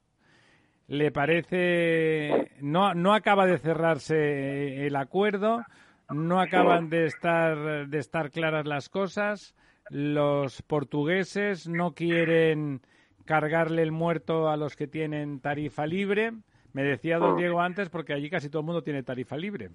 [0.89, 2.53] ¿Le parece?
[2.61, 5.65] No, no acaba de cerrarse el acuerdo
[6.11, 9.55] no acaban de estar, de estar claras las cosas.
[9.91, 12.81] Los portugueses no quieren
[13.25, 16.33] cargarle el muerto a los que tienen tarifa libre.
[16.73, 19.71] Me decía don Diego antes, porque allí casi todo el mundo tiene tarifa libre.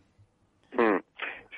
[0.74, 0.99] Hmm.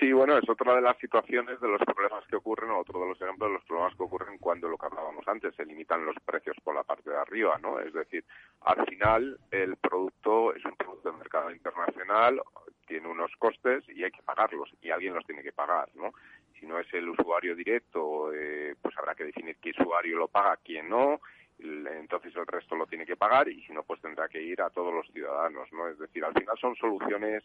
[0.02, 3.10] Sí, bueno, es otra de las situaciones de los problemas que ocurren, o otro de
[3.10, 6.16] los ejemplos de los problemas que ocurren cuando lo que hablábamos antes, se limitan los
[6.26, 7.80] precios por la parte de arriba, ¿no?
[7.80, 8.26] Es decir,
[8.62, 12.42] al final el producto es un producto de mercado internacional,
[12.88, 16.16] tiene unos costes y hay que pagarlos y alguien los tiene que pagar, ¿no?
[16.60, 20.58] Si no es el usuario directo, eh, pues habrá que definir qué usuario lo paga,
[20.66, 21.22] quién no,
[21.60, 24.72] entonces el resto lo tiene que pagar y si no, pues tendrá que ir a
[24.72, 25.88] todos los ciudadanos, ¿no?
[25.90, 27.44] Es decir, al final son soluciones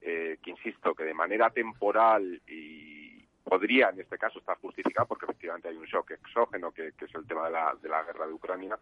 [0.00, 5.24] eh, que, insisto, que de manera temporal y podría en este caso estar justificada porque
[5.24, 8.26] efectivamente hay un shock exógeno que, que es el tema de la, de la guerra
[8.26, 8.78] de Ucrania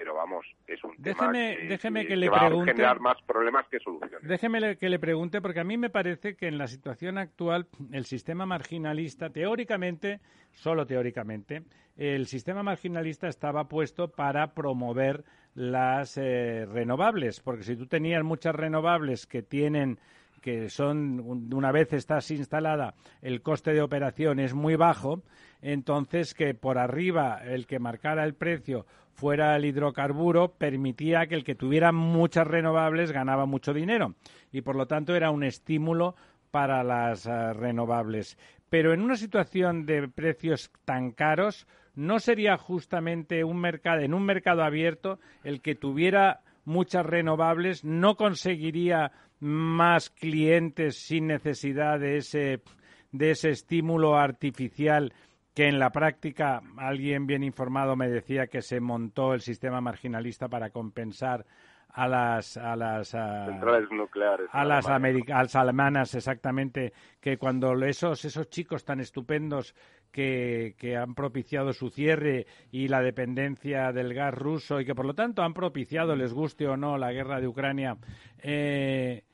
[0.00, 3.20] pero vamos, es un tema que, déjeme que, que le va pregunte, a generar más
[3.20, 4.26] problemas que soluciones.
[4.26, 8.06] Déjeme que le pregunte, porque a mí me parece que en la situación actual el
[8.06, 10.20] sistema marginalista, teóricamente,
[10.52, 11.64] solo teóricamente,
[11.98, 18.54] el sistema marginalista estaba puesto para promover las eh, renovables, porque si tú tenías muchas
[18.54, 19.98] renovables que tienen
[20.40, 21.20] que son,
[21.52, 25.22] una vez estás instalada, el coste de operación es muy bajo,
[25.62, 31.44] entonces que por arriba el que marcara el precio fuera el hidrocarburo permitía que el
[31.44, 34.14] que tuviera muchas renovables ganaba mucho dinero
[34.50, 36.14] y por lo tanto era un estímulo
[36.50, 38.38] para las uh, renovables.
[38.70, 44.24] Pero en una situación de precios tan caros, ¿no sería justamente un mercado, en un
[44.24, 52.62] mercado abierto el que tuviera muchas renovables no conseguiría más clientes sin necesidad de ese,
[53.10, 55.12] de ese estímulo artificial
[55.54, 60.48] que en la práctica alguien bien informado me decía que se montó el sistema marginalista
[60.48, 61.44] para compensar
[61.92, 65.56] a las a las centrales nucleares a las alemanas.
[65.56, 69.74] alemanas exactamente que cuando esos esos chicos tan estupendos
[70.12, 75.06] que, que, han propiciado su cierre y la dependencia del gas ruso y que por
[75.06, 77.96] lo tanto han propiciado les guste o no la guerra de Ucrania
[78.38, 79.24] eh,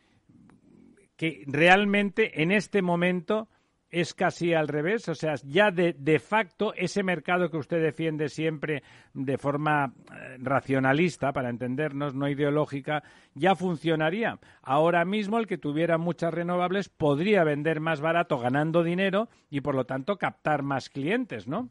[1.16, 3.48] que realmente en este momento
[3.88, 8.28] es casi al revés, o sea, ya de, de, facto ese mercado que usted defiende
[8.28, 8.82] siempre
[9.14, 13.04] de forma eh, racionalista, para entendernos, no ideológica,
[13.34, 14.38] ya funcionaría.
[14.60, 19.74] Ahora mismo el que tuviera muchas renovables podría vender más barato ganando dinero y por
[19.74, 21.70] lo tanto captar más clientes, ¿no?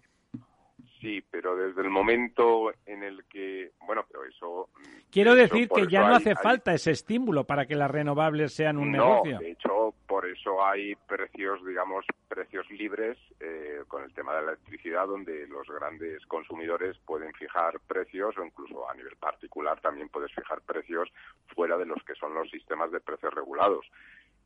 [1.05, 4.69] Sí, pero desde el momento en el que, bueno, pero eso.
[5.11, 8.91] Quiero decir que ya no hace falta ese estímulo para que las renovables sean un
[8.91, 9.37] no, negocio.
[9.37, 14.51] De hecho, por eso hay precios, digamos, precios libres eh, con el tema de la
[14.53, 20.33] electricidad, donde los grandes consumidores pueden fijar precios o incluso a nivel particular también puedes
[20.33, 21.07] fijar precios
[21.53, 23.85] fuera de los que son los sistemas de precios regulados.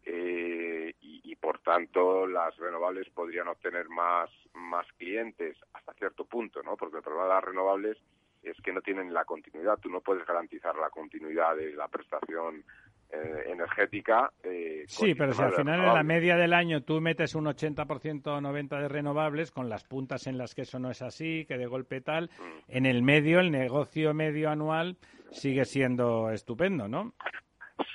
[0.06, 6.76] Eh, y, por tanto las renovables podrían obtener más, más clientes hasta cierto punto, ¿no?
[6.76, 7.98] Porque el problema de las renovables
[8.44, 9.78] es que no tienen la continuidad.
[9.80, 12.64] Tú no puedes garantizar la continuidad de la prestación
[13.12, 14.32] eh, energética.
[14.44, 18.28] Eh, sí, pero si al final en la media del año tú metes un 80%
[18.28, 21.58] o 90% de renovables, con las puntas en las que eso no es así, que
[21.58, 22.60] de golpe tal, mm.
[22.68, 24.98] en el medio, el negocio medio anual
[25.32, 27.14] sigue siendo estupendo, ¿no?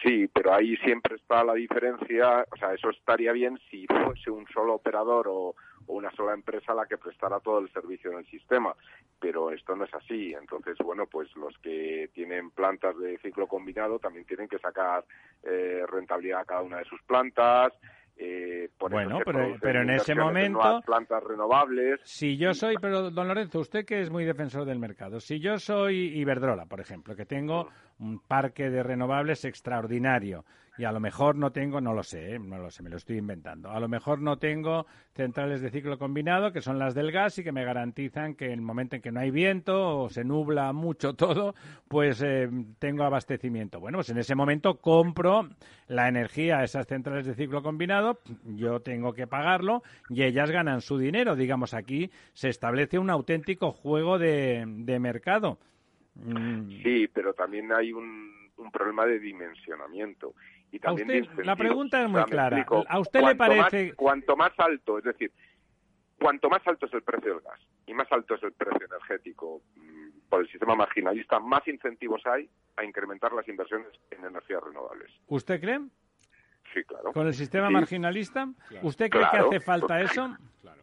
[0.05, 4.46] Sí, pero ahí siempre está la diferencia, o sea, eso estaría bien si fuese un
[4.48, 5.55] solo operador o,
[5.86, 8.74] una sola empresa la que prestara todo el servicio en el sistema,
[9.20, 10.32] pero esto no es así.
[10.32, 15.05] Entonces, bueno, pues los que tienen plantas de ciclo combinado también tienen que sacar
[15.42, 17.74] eh, rentabilidad a cada una de sus plantas,
[18.16, 22.00] eh, bueno, pero, pero en ese momento, plantas renovables.
[22.04, 25.58] Si yo soy, pero don Lorenzo, usted que es muy defensor del mercado, si yo
[25.58, 30.44] soy Iberdrola, por ejemplo, que tengo un parque de renovables extraordinario,
[30.76, 32.38] y a lo mejor no tengo, no lo sé, ¿eh?
[32.38, 33.70] no lo sé, me lo estoy inventando.
[33.70, 37.44] A lo mejor no tengo centrales de ciclo combinado, que son las del gas y
[37.44, 40.72] que me garantizan que en el momento en que no hay viento o se nubla
[40.72, 41.54] mucho todo,
[41.86, 42.48] pues eh,
[42.78, 43.78] tengo abastecimiento.
[43.78, 45.48] Bueno, pues en ese momento compro
[45.86, 50.80] la energía a esas centrales de ciclo combinado, yo tengo que pagarlo y ellas ganan
[50.80, 51.36] su dinero.
[51.36, 55.58] Digamos, aquí se establece un auténtico juego de, de mercado.
[56.16, 56.82] Mm.
[56.82, 60.34] Sí, pero también hay un, un problema de dimensionamiento
[61.44, 62.66] la pregunta es muy clara.
[62.88, 63.94] ¿A usted le parece...?
[63.94, 65.32] cuanto más alto, es decir,
[66.18, 69.60] cuanto más alto es el precio del gas y más alto es el precio energético
[69.76, 75.10] mm, por el sistema marginalista, más incentivos hay a incrementar las inversiones en energías renovables.
[75.28, 75.80] ¿Usted cree?
[76.72, 77.12] Sí, claro.
[77.12, 78.48] ¿Con el sistema marginalista?
[78.82, 80.36] ¿Usted cree que hace falta eso?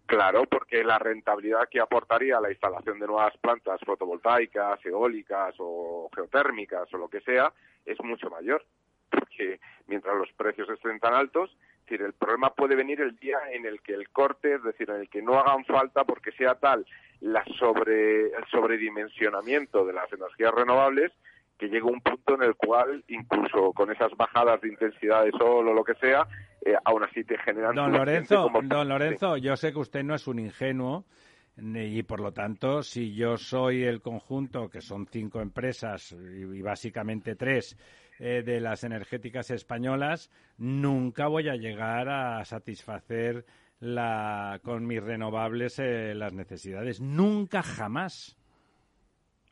[0.06, 6.94] Claro, porque la rentabilidad que aportaría la instalación de nuevas plantas fotovoltaicas, eólicas o geotérmicas
[6.94, 7.52] o lo que sea
[7.86, 8.64] es mucho mayor
[9.12, 11.56] porque mientras los precios estén tan altos,
[11.92, 15.02] decir, el problema puede venir el día en el que el corte, es decir, en
[15.02, 16.86] el que no hagan falta porque sea tal
[17.20, 21.12] la sobre, el sobredimensionamiento de las energías renovables
[21.58, 25.68] que llega un punto en el cual, incluso con esas bajadas de intensidad de sol
[25.68, 26.28] o lo que sea,
[26.66, 27.76] eh, aún así te generan...
[27.76, 31.06] Don Lorenzo, don Lorenzo, yo sé que usted no es un ingenuo,
[31.58, 37.36] y por lo tanto, si yo soy el conjunto, que son cinco empresas y básicamente
[37.36, 37.78] tres,
[38.24, 43.48] eh, de las energéticas españolas, nunca voy a llegar a satisfacer
[43.80, 47.02] la, con mis renovables eh, las necesidades.
[47.02, 48.38] Nunca, jamás.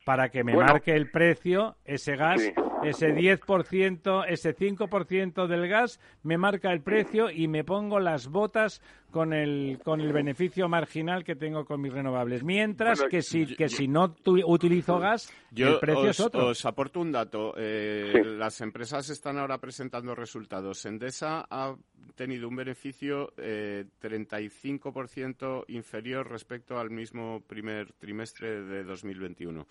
[0.06, 2.42] Para que me marque el precio, ese gas
[2.84, 8.82] ese 10%, ese 5% del gas me marca el precio y me pongo las botas
[9.12, 12.44] con el, con el beneficio marginal que tengo con mis renovables.
[12.44, 16.48] Mientras que, si, que si no utilizo gas, el precio es otro.
[16.48, 17.54] Os aporto un dato.
[17.58, 20.86] Eh, las empresas están ahora presentando resultados.
[20.86, 21.76] Endesa ha
[22.16, 29.66] tenido un beneficio eh, 35% inferior respecto al mismo primer trimestre de 2021.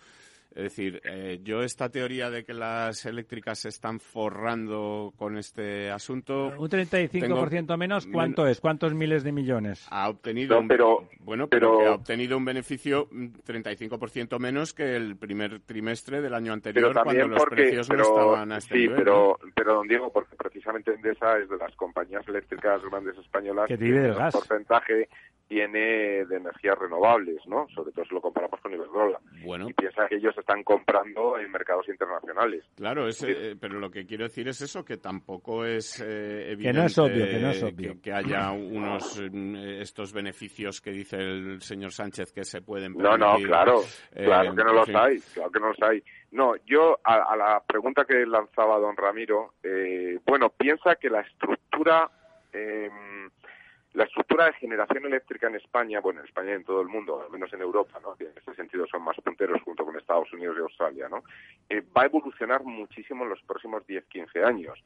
[0.51, 5.91] Es decir, eh, yo esta teoría de que las eléctricas se están forrando con este
[5.91, 6.53] asunto...
[6.57, 8.59] Un 35% menos, ¿cuánto es?
[8.59, 9.87] ¿Cuántos miles de millones?
[9.91, 15.59] Ha obtenido, un, pero, bueno, pero, ha obtenido un beneficio 35% menos que el primer
[15.59, 19.87] trimestre del año anterior cuando los precios no estaban a este Sí, pero, pero, don
[19.87, 24.33] Diego, porque precisamente Endesa es de las compañías eléctricas grandes españolas que del gas.
[24.33, 25.07] porcentaje
[25.49, 27.67] tiene de energías renovables, ¿no?
[27.73, 29.19] Sobre todo si lo comparamos con Iberdrola.
[29.43, 29.67] Bueno.
[29.67, 32.63] Y piensa que ellos están comprando en mercados internacionales.
[32.75, 36.73] Claro, eh, pero lo que quiero decir es eso, que tampoco es evidente eh, que
[36.73, 37.99] no es obvio, que, no es obvio.
[37.99, 43.19] que, haya unos mm, estos beneficios que dice el señor Sánchez que se pueden permitir.
[43.19, 43.81] No, no, claro,
[44.13, 46.03] eh, claro que no los hay, claro que no los hay.
[46.31, 49.55] No, yo a, la pregunta que lanzaba don Ramiro,
[50.27, 52.07] bueno, piensa que la estructura
[53.93, 57.21] la estructura de generación eléctrica en España, bueno, en España y en todo el mundo,
[57.23, 58.15] al menos en Europa, ¿no?
[58.19, 61.23] en este sentido son más punteros junto con Estados Unidos y Australia, ¿no?
[61.69, 64.79] Eh, va a evolucionar muchísimo en los próximos 10-15 años.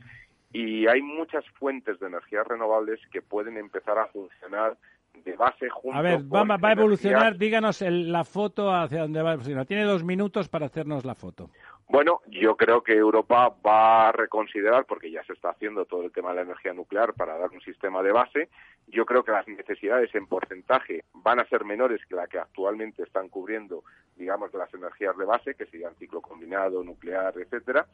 [0.53, 4.77] Y hay muchas fuentes de energías renovables que pueden empezar a funcionar
[5.25, 9.31] de base junto A ver, va, va a evolucionar, díganos la foto hacia dónde va
[9.31, 9.65] a evolucionar.
[9.65, 11.49] Tiene dos minutos para hacernos la foto.
[11.93, 16.11] Bueno, yo creo que Europa va a reconsiderar, porque ya se está haciendo todo el
[16.11, 18.49] tema de la energía nuclear para dar un sistema de base,
[18.87, 23.03] yo creo que las necesidades en porcentaje van a ser menores que la que actualmente
[23.03, 23.83] están cubriendo,
[24.15, 27.85] digamos, las energías de base, que serían ciclo combinado, nuclear, etcétera,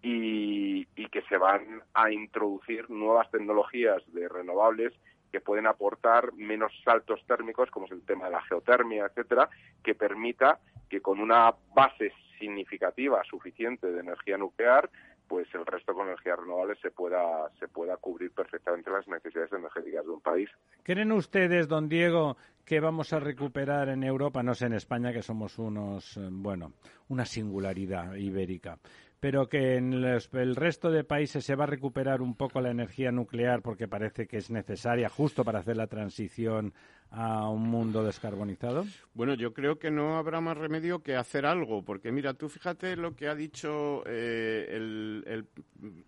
[0.00, 4.94] y, que se van a introducir nuevas tecnologías de renovables
[5.30, 9.50] que pueden aportar menos saltos térmicos, como es el tema de la geotermia, etcétera,
[9.82, 12.10] que permita que con una base
[12.44, 14.90] significativa suficiente de energía nuclear
[15.28, 20.04] pues el resto con energías renovables se pueda se pueda cubrir perfectamente las necesidades energéticas
[20.04, 20.50] de un país.
[20.82, 25.22] ¿Creen ustedes, don Diego, que vamos a recuperar en Europa, no sé en España que
[25.22, 26.72] somos unos eh, bueno,
[27.08, 28.78] una singularidad ibérica,
[29.18, 33.10] pero que en el resto de países se va a recuperar un poco la energía
[33.10, 36.74] nuclear porque parece que es necesaria justo para hacer la transición
[37.14, 38.84] a un mundo descarbonizado?
[39.14, 42.96] Bueno, yo creo que no habrá más remedio que hacer algo, porque mira, tú fíjate
[42.96, 45.46] lo que ha dicho eh, el,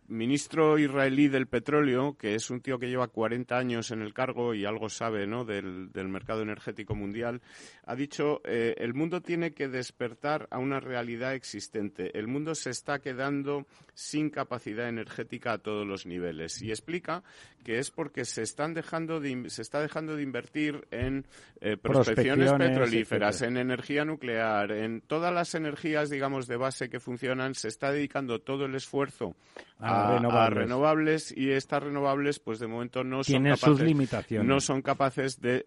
[0.08, 4.54] ministro israelí del petróleo, que es un tío que lleva 40 años en el cargo
[4.54, 5.44] y algo sabe ¿no?
[5.44, 7.40] del, mercado energético mundial,
[7.84, 12.18] ha dicho eh, el mundo tiene que despertar a una realidad existente.
[12.18, 17.22] El mundo se está quedando sin capacidad energética a todos los niveles y explica
[17.64, 21.26] que es porque se están dejando se está dejando de invertir en
[21.60, 27.54] eh, prospecciones petrolíferas, en energía nuclear, en todas las energías, digamos, de base que funcionan,
[27.54, 29.34] se está dedicando todo el esfuerzo
[29.78, 30.18] a,
[30.50, 31.32] renovables.
[31.36, 35.64] y estas renovables, pues de momento no son capaces, no son capaces de,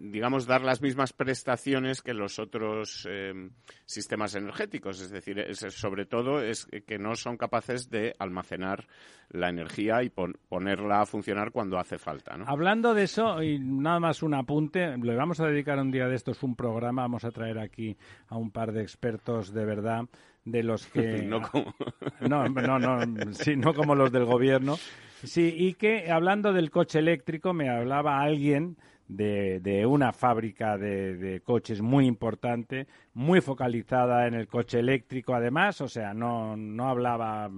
[0.00, 3.50] digamos, dar las mismas prestaciones que los otros eh,
[3.84, 5.00] sistemas energéticos.
[5.00, 8.86] Es decir, sobre todo es que no son capaces de almacenar
[9.30, 12.36] la energía y ponerla a funcionar cuando hace falta.
[12.46, 16.16] Hablando de eso, y nada más un apunte, le vamos a dedicar un día de
[16.16, 17.96] estos un programa, vamos a traer aquí
[18.28, 20.04] a un par de expertos de verdad
[20.44, 21.74] de los que no como
[22.20, 24.76] no no no sí, no como los del gobierno.
[25.24, 28.76] Sí y que hablando del coche eléctrico me hablaba alguien
[29.08, 35.34] de, de una fábrica de, de, coches muy importante muy focalizada en el coche eléctrico
[35.34, 37.50] además, o sea, no, no hablaba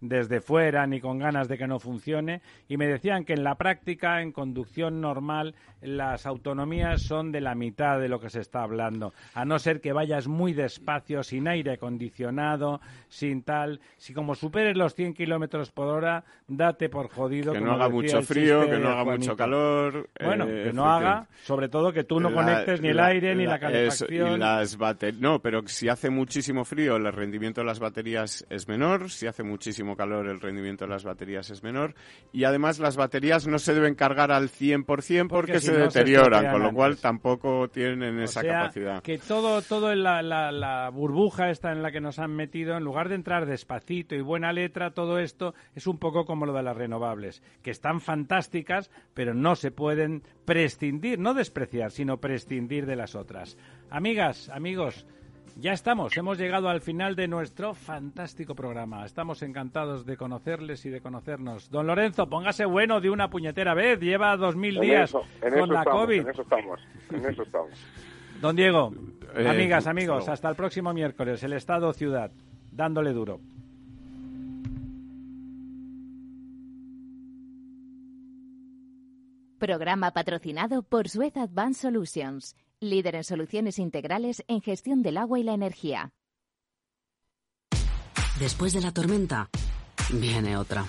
[0.00, 3.56] desde fuera ni con ganas de que no funcione y me decían que en la
[3.56, 8.62] práctica, en conducción normal, las autonomías son de la mitad de lo que se está
[8.62, 14.34] hablando, a no ser que vayas muy despacio, sin aire acondicionado, sin tal, si como
[14.34, 17.52] superes los 100 kilómetros por hora, date por jodido.
[17.52, 20.08] Que no haga mucho frío, que no haga mucho calor.
[20.22, 23.44] Bueno, que eh, no haga, sobre todo que tú no conectes ni el aire ni
[23.44, 24.40] la calefacción.
[24.40, 24.76] las
[25.18, 29.10] no, pero si hace muchísimo frío, el rendimiento de las baterías es menor.
[29.10, 31.94] Si hace muchísimo calor, el rendimiento de las baterías es menor.
[32.32, 36.62] Y además, las baterías no se deben cargar al 100% porque, porque se deterioran, con
[36.62, 39.02] lo cual tampoco tienen esa capacidad.
[39.02, 43.08] Que todo, todo la, la, burbuja esta en la que nos han metido, en lugar
[43.08, 46.76] de entrar despacito y buena letra, todo esto es un poco como lo de las
[46.76, 53.14] renovables, que están fantásticas, pero no se pueden prescindir, no despreciar, sino prescindir de las
[53.14, 53.56] otras.
[53.90, 54.91] Amigas, amigos,
[55.56, 59.04] ya estamos, hemos llegado al final de nuestro fantástico programa.
[59.04, 61.70] Estamos encantados de conocerles y de conocernos.
[61.70, 64.00] Don Lorenzo, póngase bueno de una puñetera vez.
[64.00, 66.20] Lleva dos mil días con la COVID.
[66.20, 66.80] En eso estamos,
[67.10, 67.70] en eso estamos.
[68.40, 68.92] Don Diego,
[69.36, 71.42] eh, amigas, amigos, hasta el próximo miércoles.
[71.44, 72.32] El Estado Ciudad,
[72.72, 73.40] dándole duro.
[79.58, 85.42] Programa patrocinado por Suez Advanced Solutions líder en soluciones integrales en gestión del agua y
[85.42, 86.12] la energía.
[88.38, 89.50] Después de la tormenta,
[90.10, 90.84] viene otra.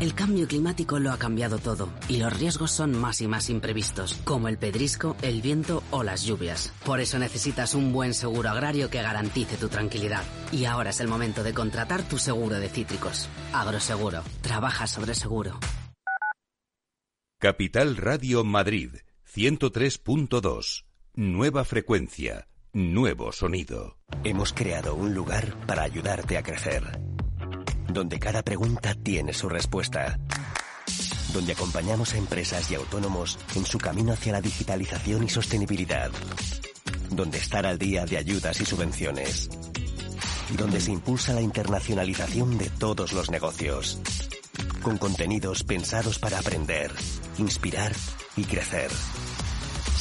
[0.00, 4.14] El cambio climático lo ha cambiado todo y los riesgos son más y más imprevistos,
[4.24, 6.72] como el pedrisco, el viento o las lluvias.
[6.84, 10.24] Por eso necesitas un buen seguro agrario que garantice tu tranquilidad.
[10.50, 13.28] Y ahora es el momento de contratar tu seguro de cítricos.
[13.52, 14.24] Agroseguro.
[14.40, 15.60] Trabaja sobre seguro.
[17.38, 18.90] Capital Radio Madrid,
[19.32, 20.91] 103.2.
[21.14, 23.98] Nueva frecuencia, nuevo sonido.
[24.24, 26.82] Hemos creado un lugar para ayudarte a crecer,
[27.88, 30.18] donde cada pregunta tiene su respuesta,
[31.34, 36.10] donde acompañamos a empresas y autónomos en su camino hacia la digitalización y sostenibilidad,
[37.10, 39.50] donde estar al día de ayudas y subvenciones,
[40.56, 44.00] donde se impulsa la internacionalización de todos los negocios,
[44.80, 46.90] con contenidos pensados para aprender,
[47.36, 47.92] inspirar
[48.34, 48.90] y crecer.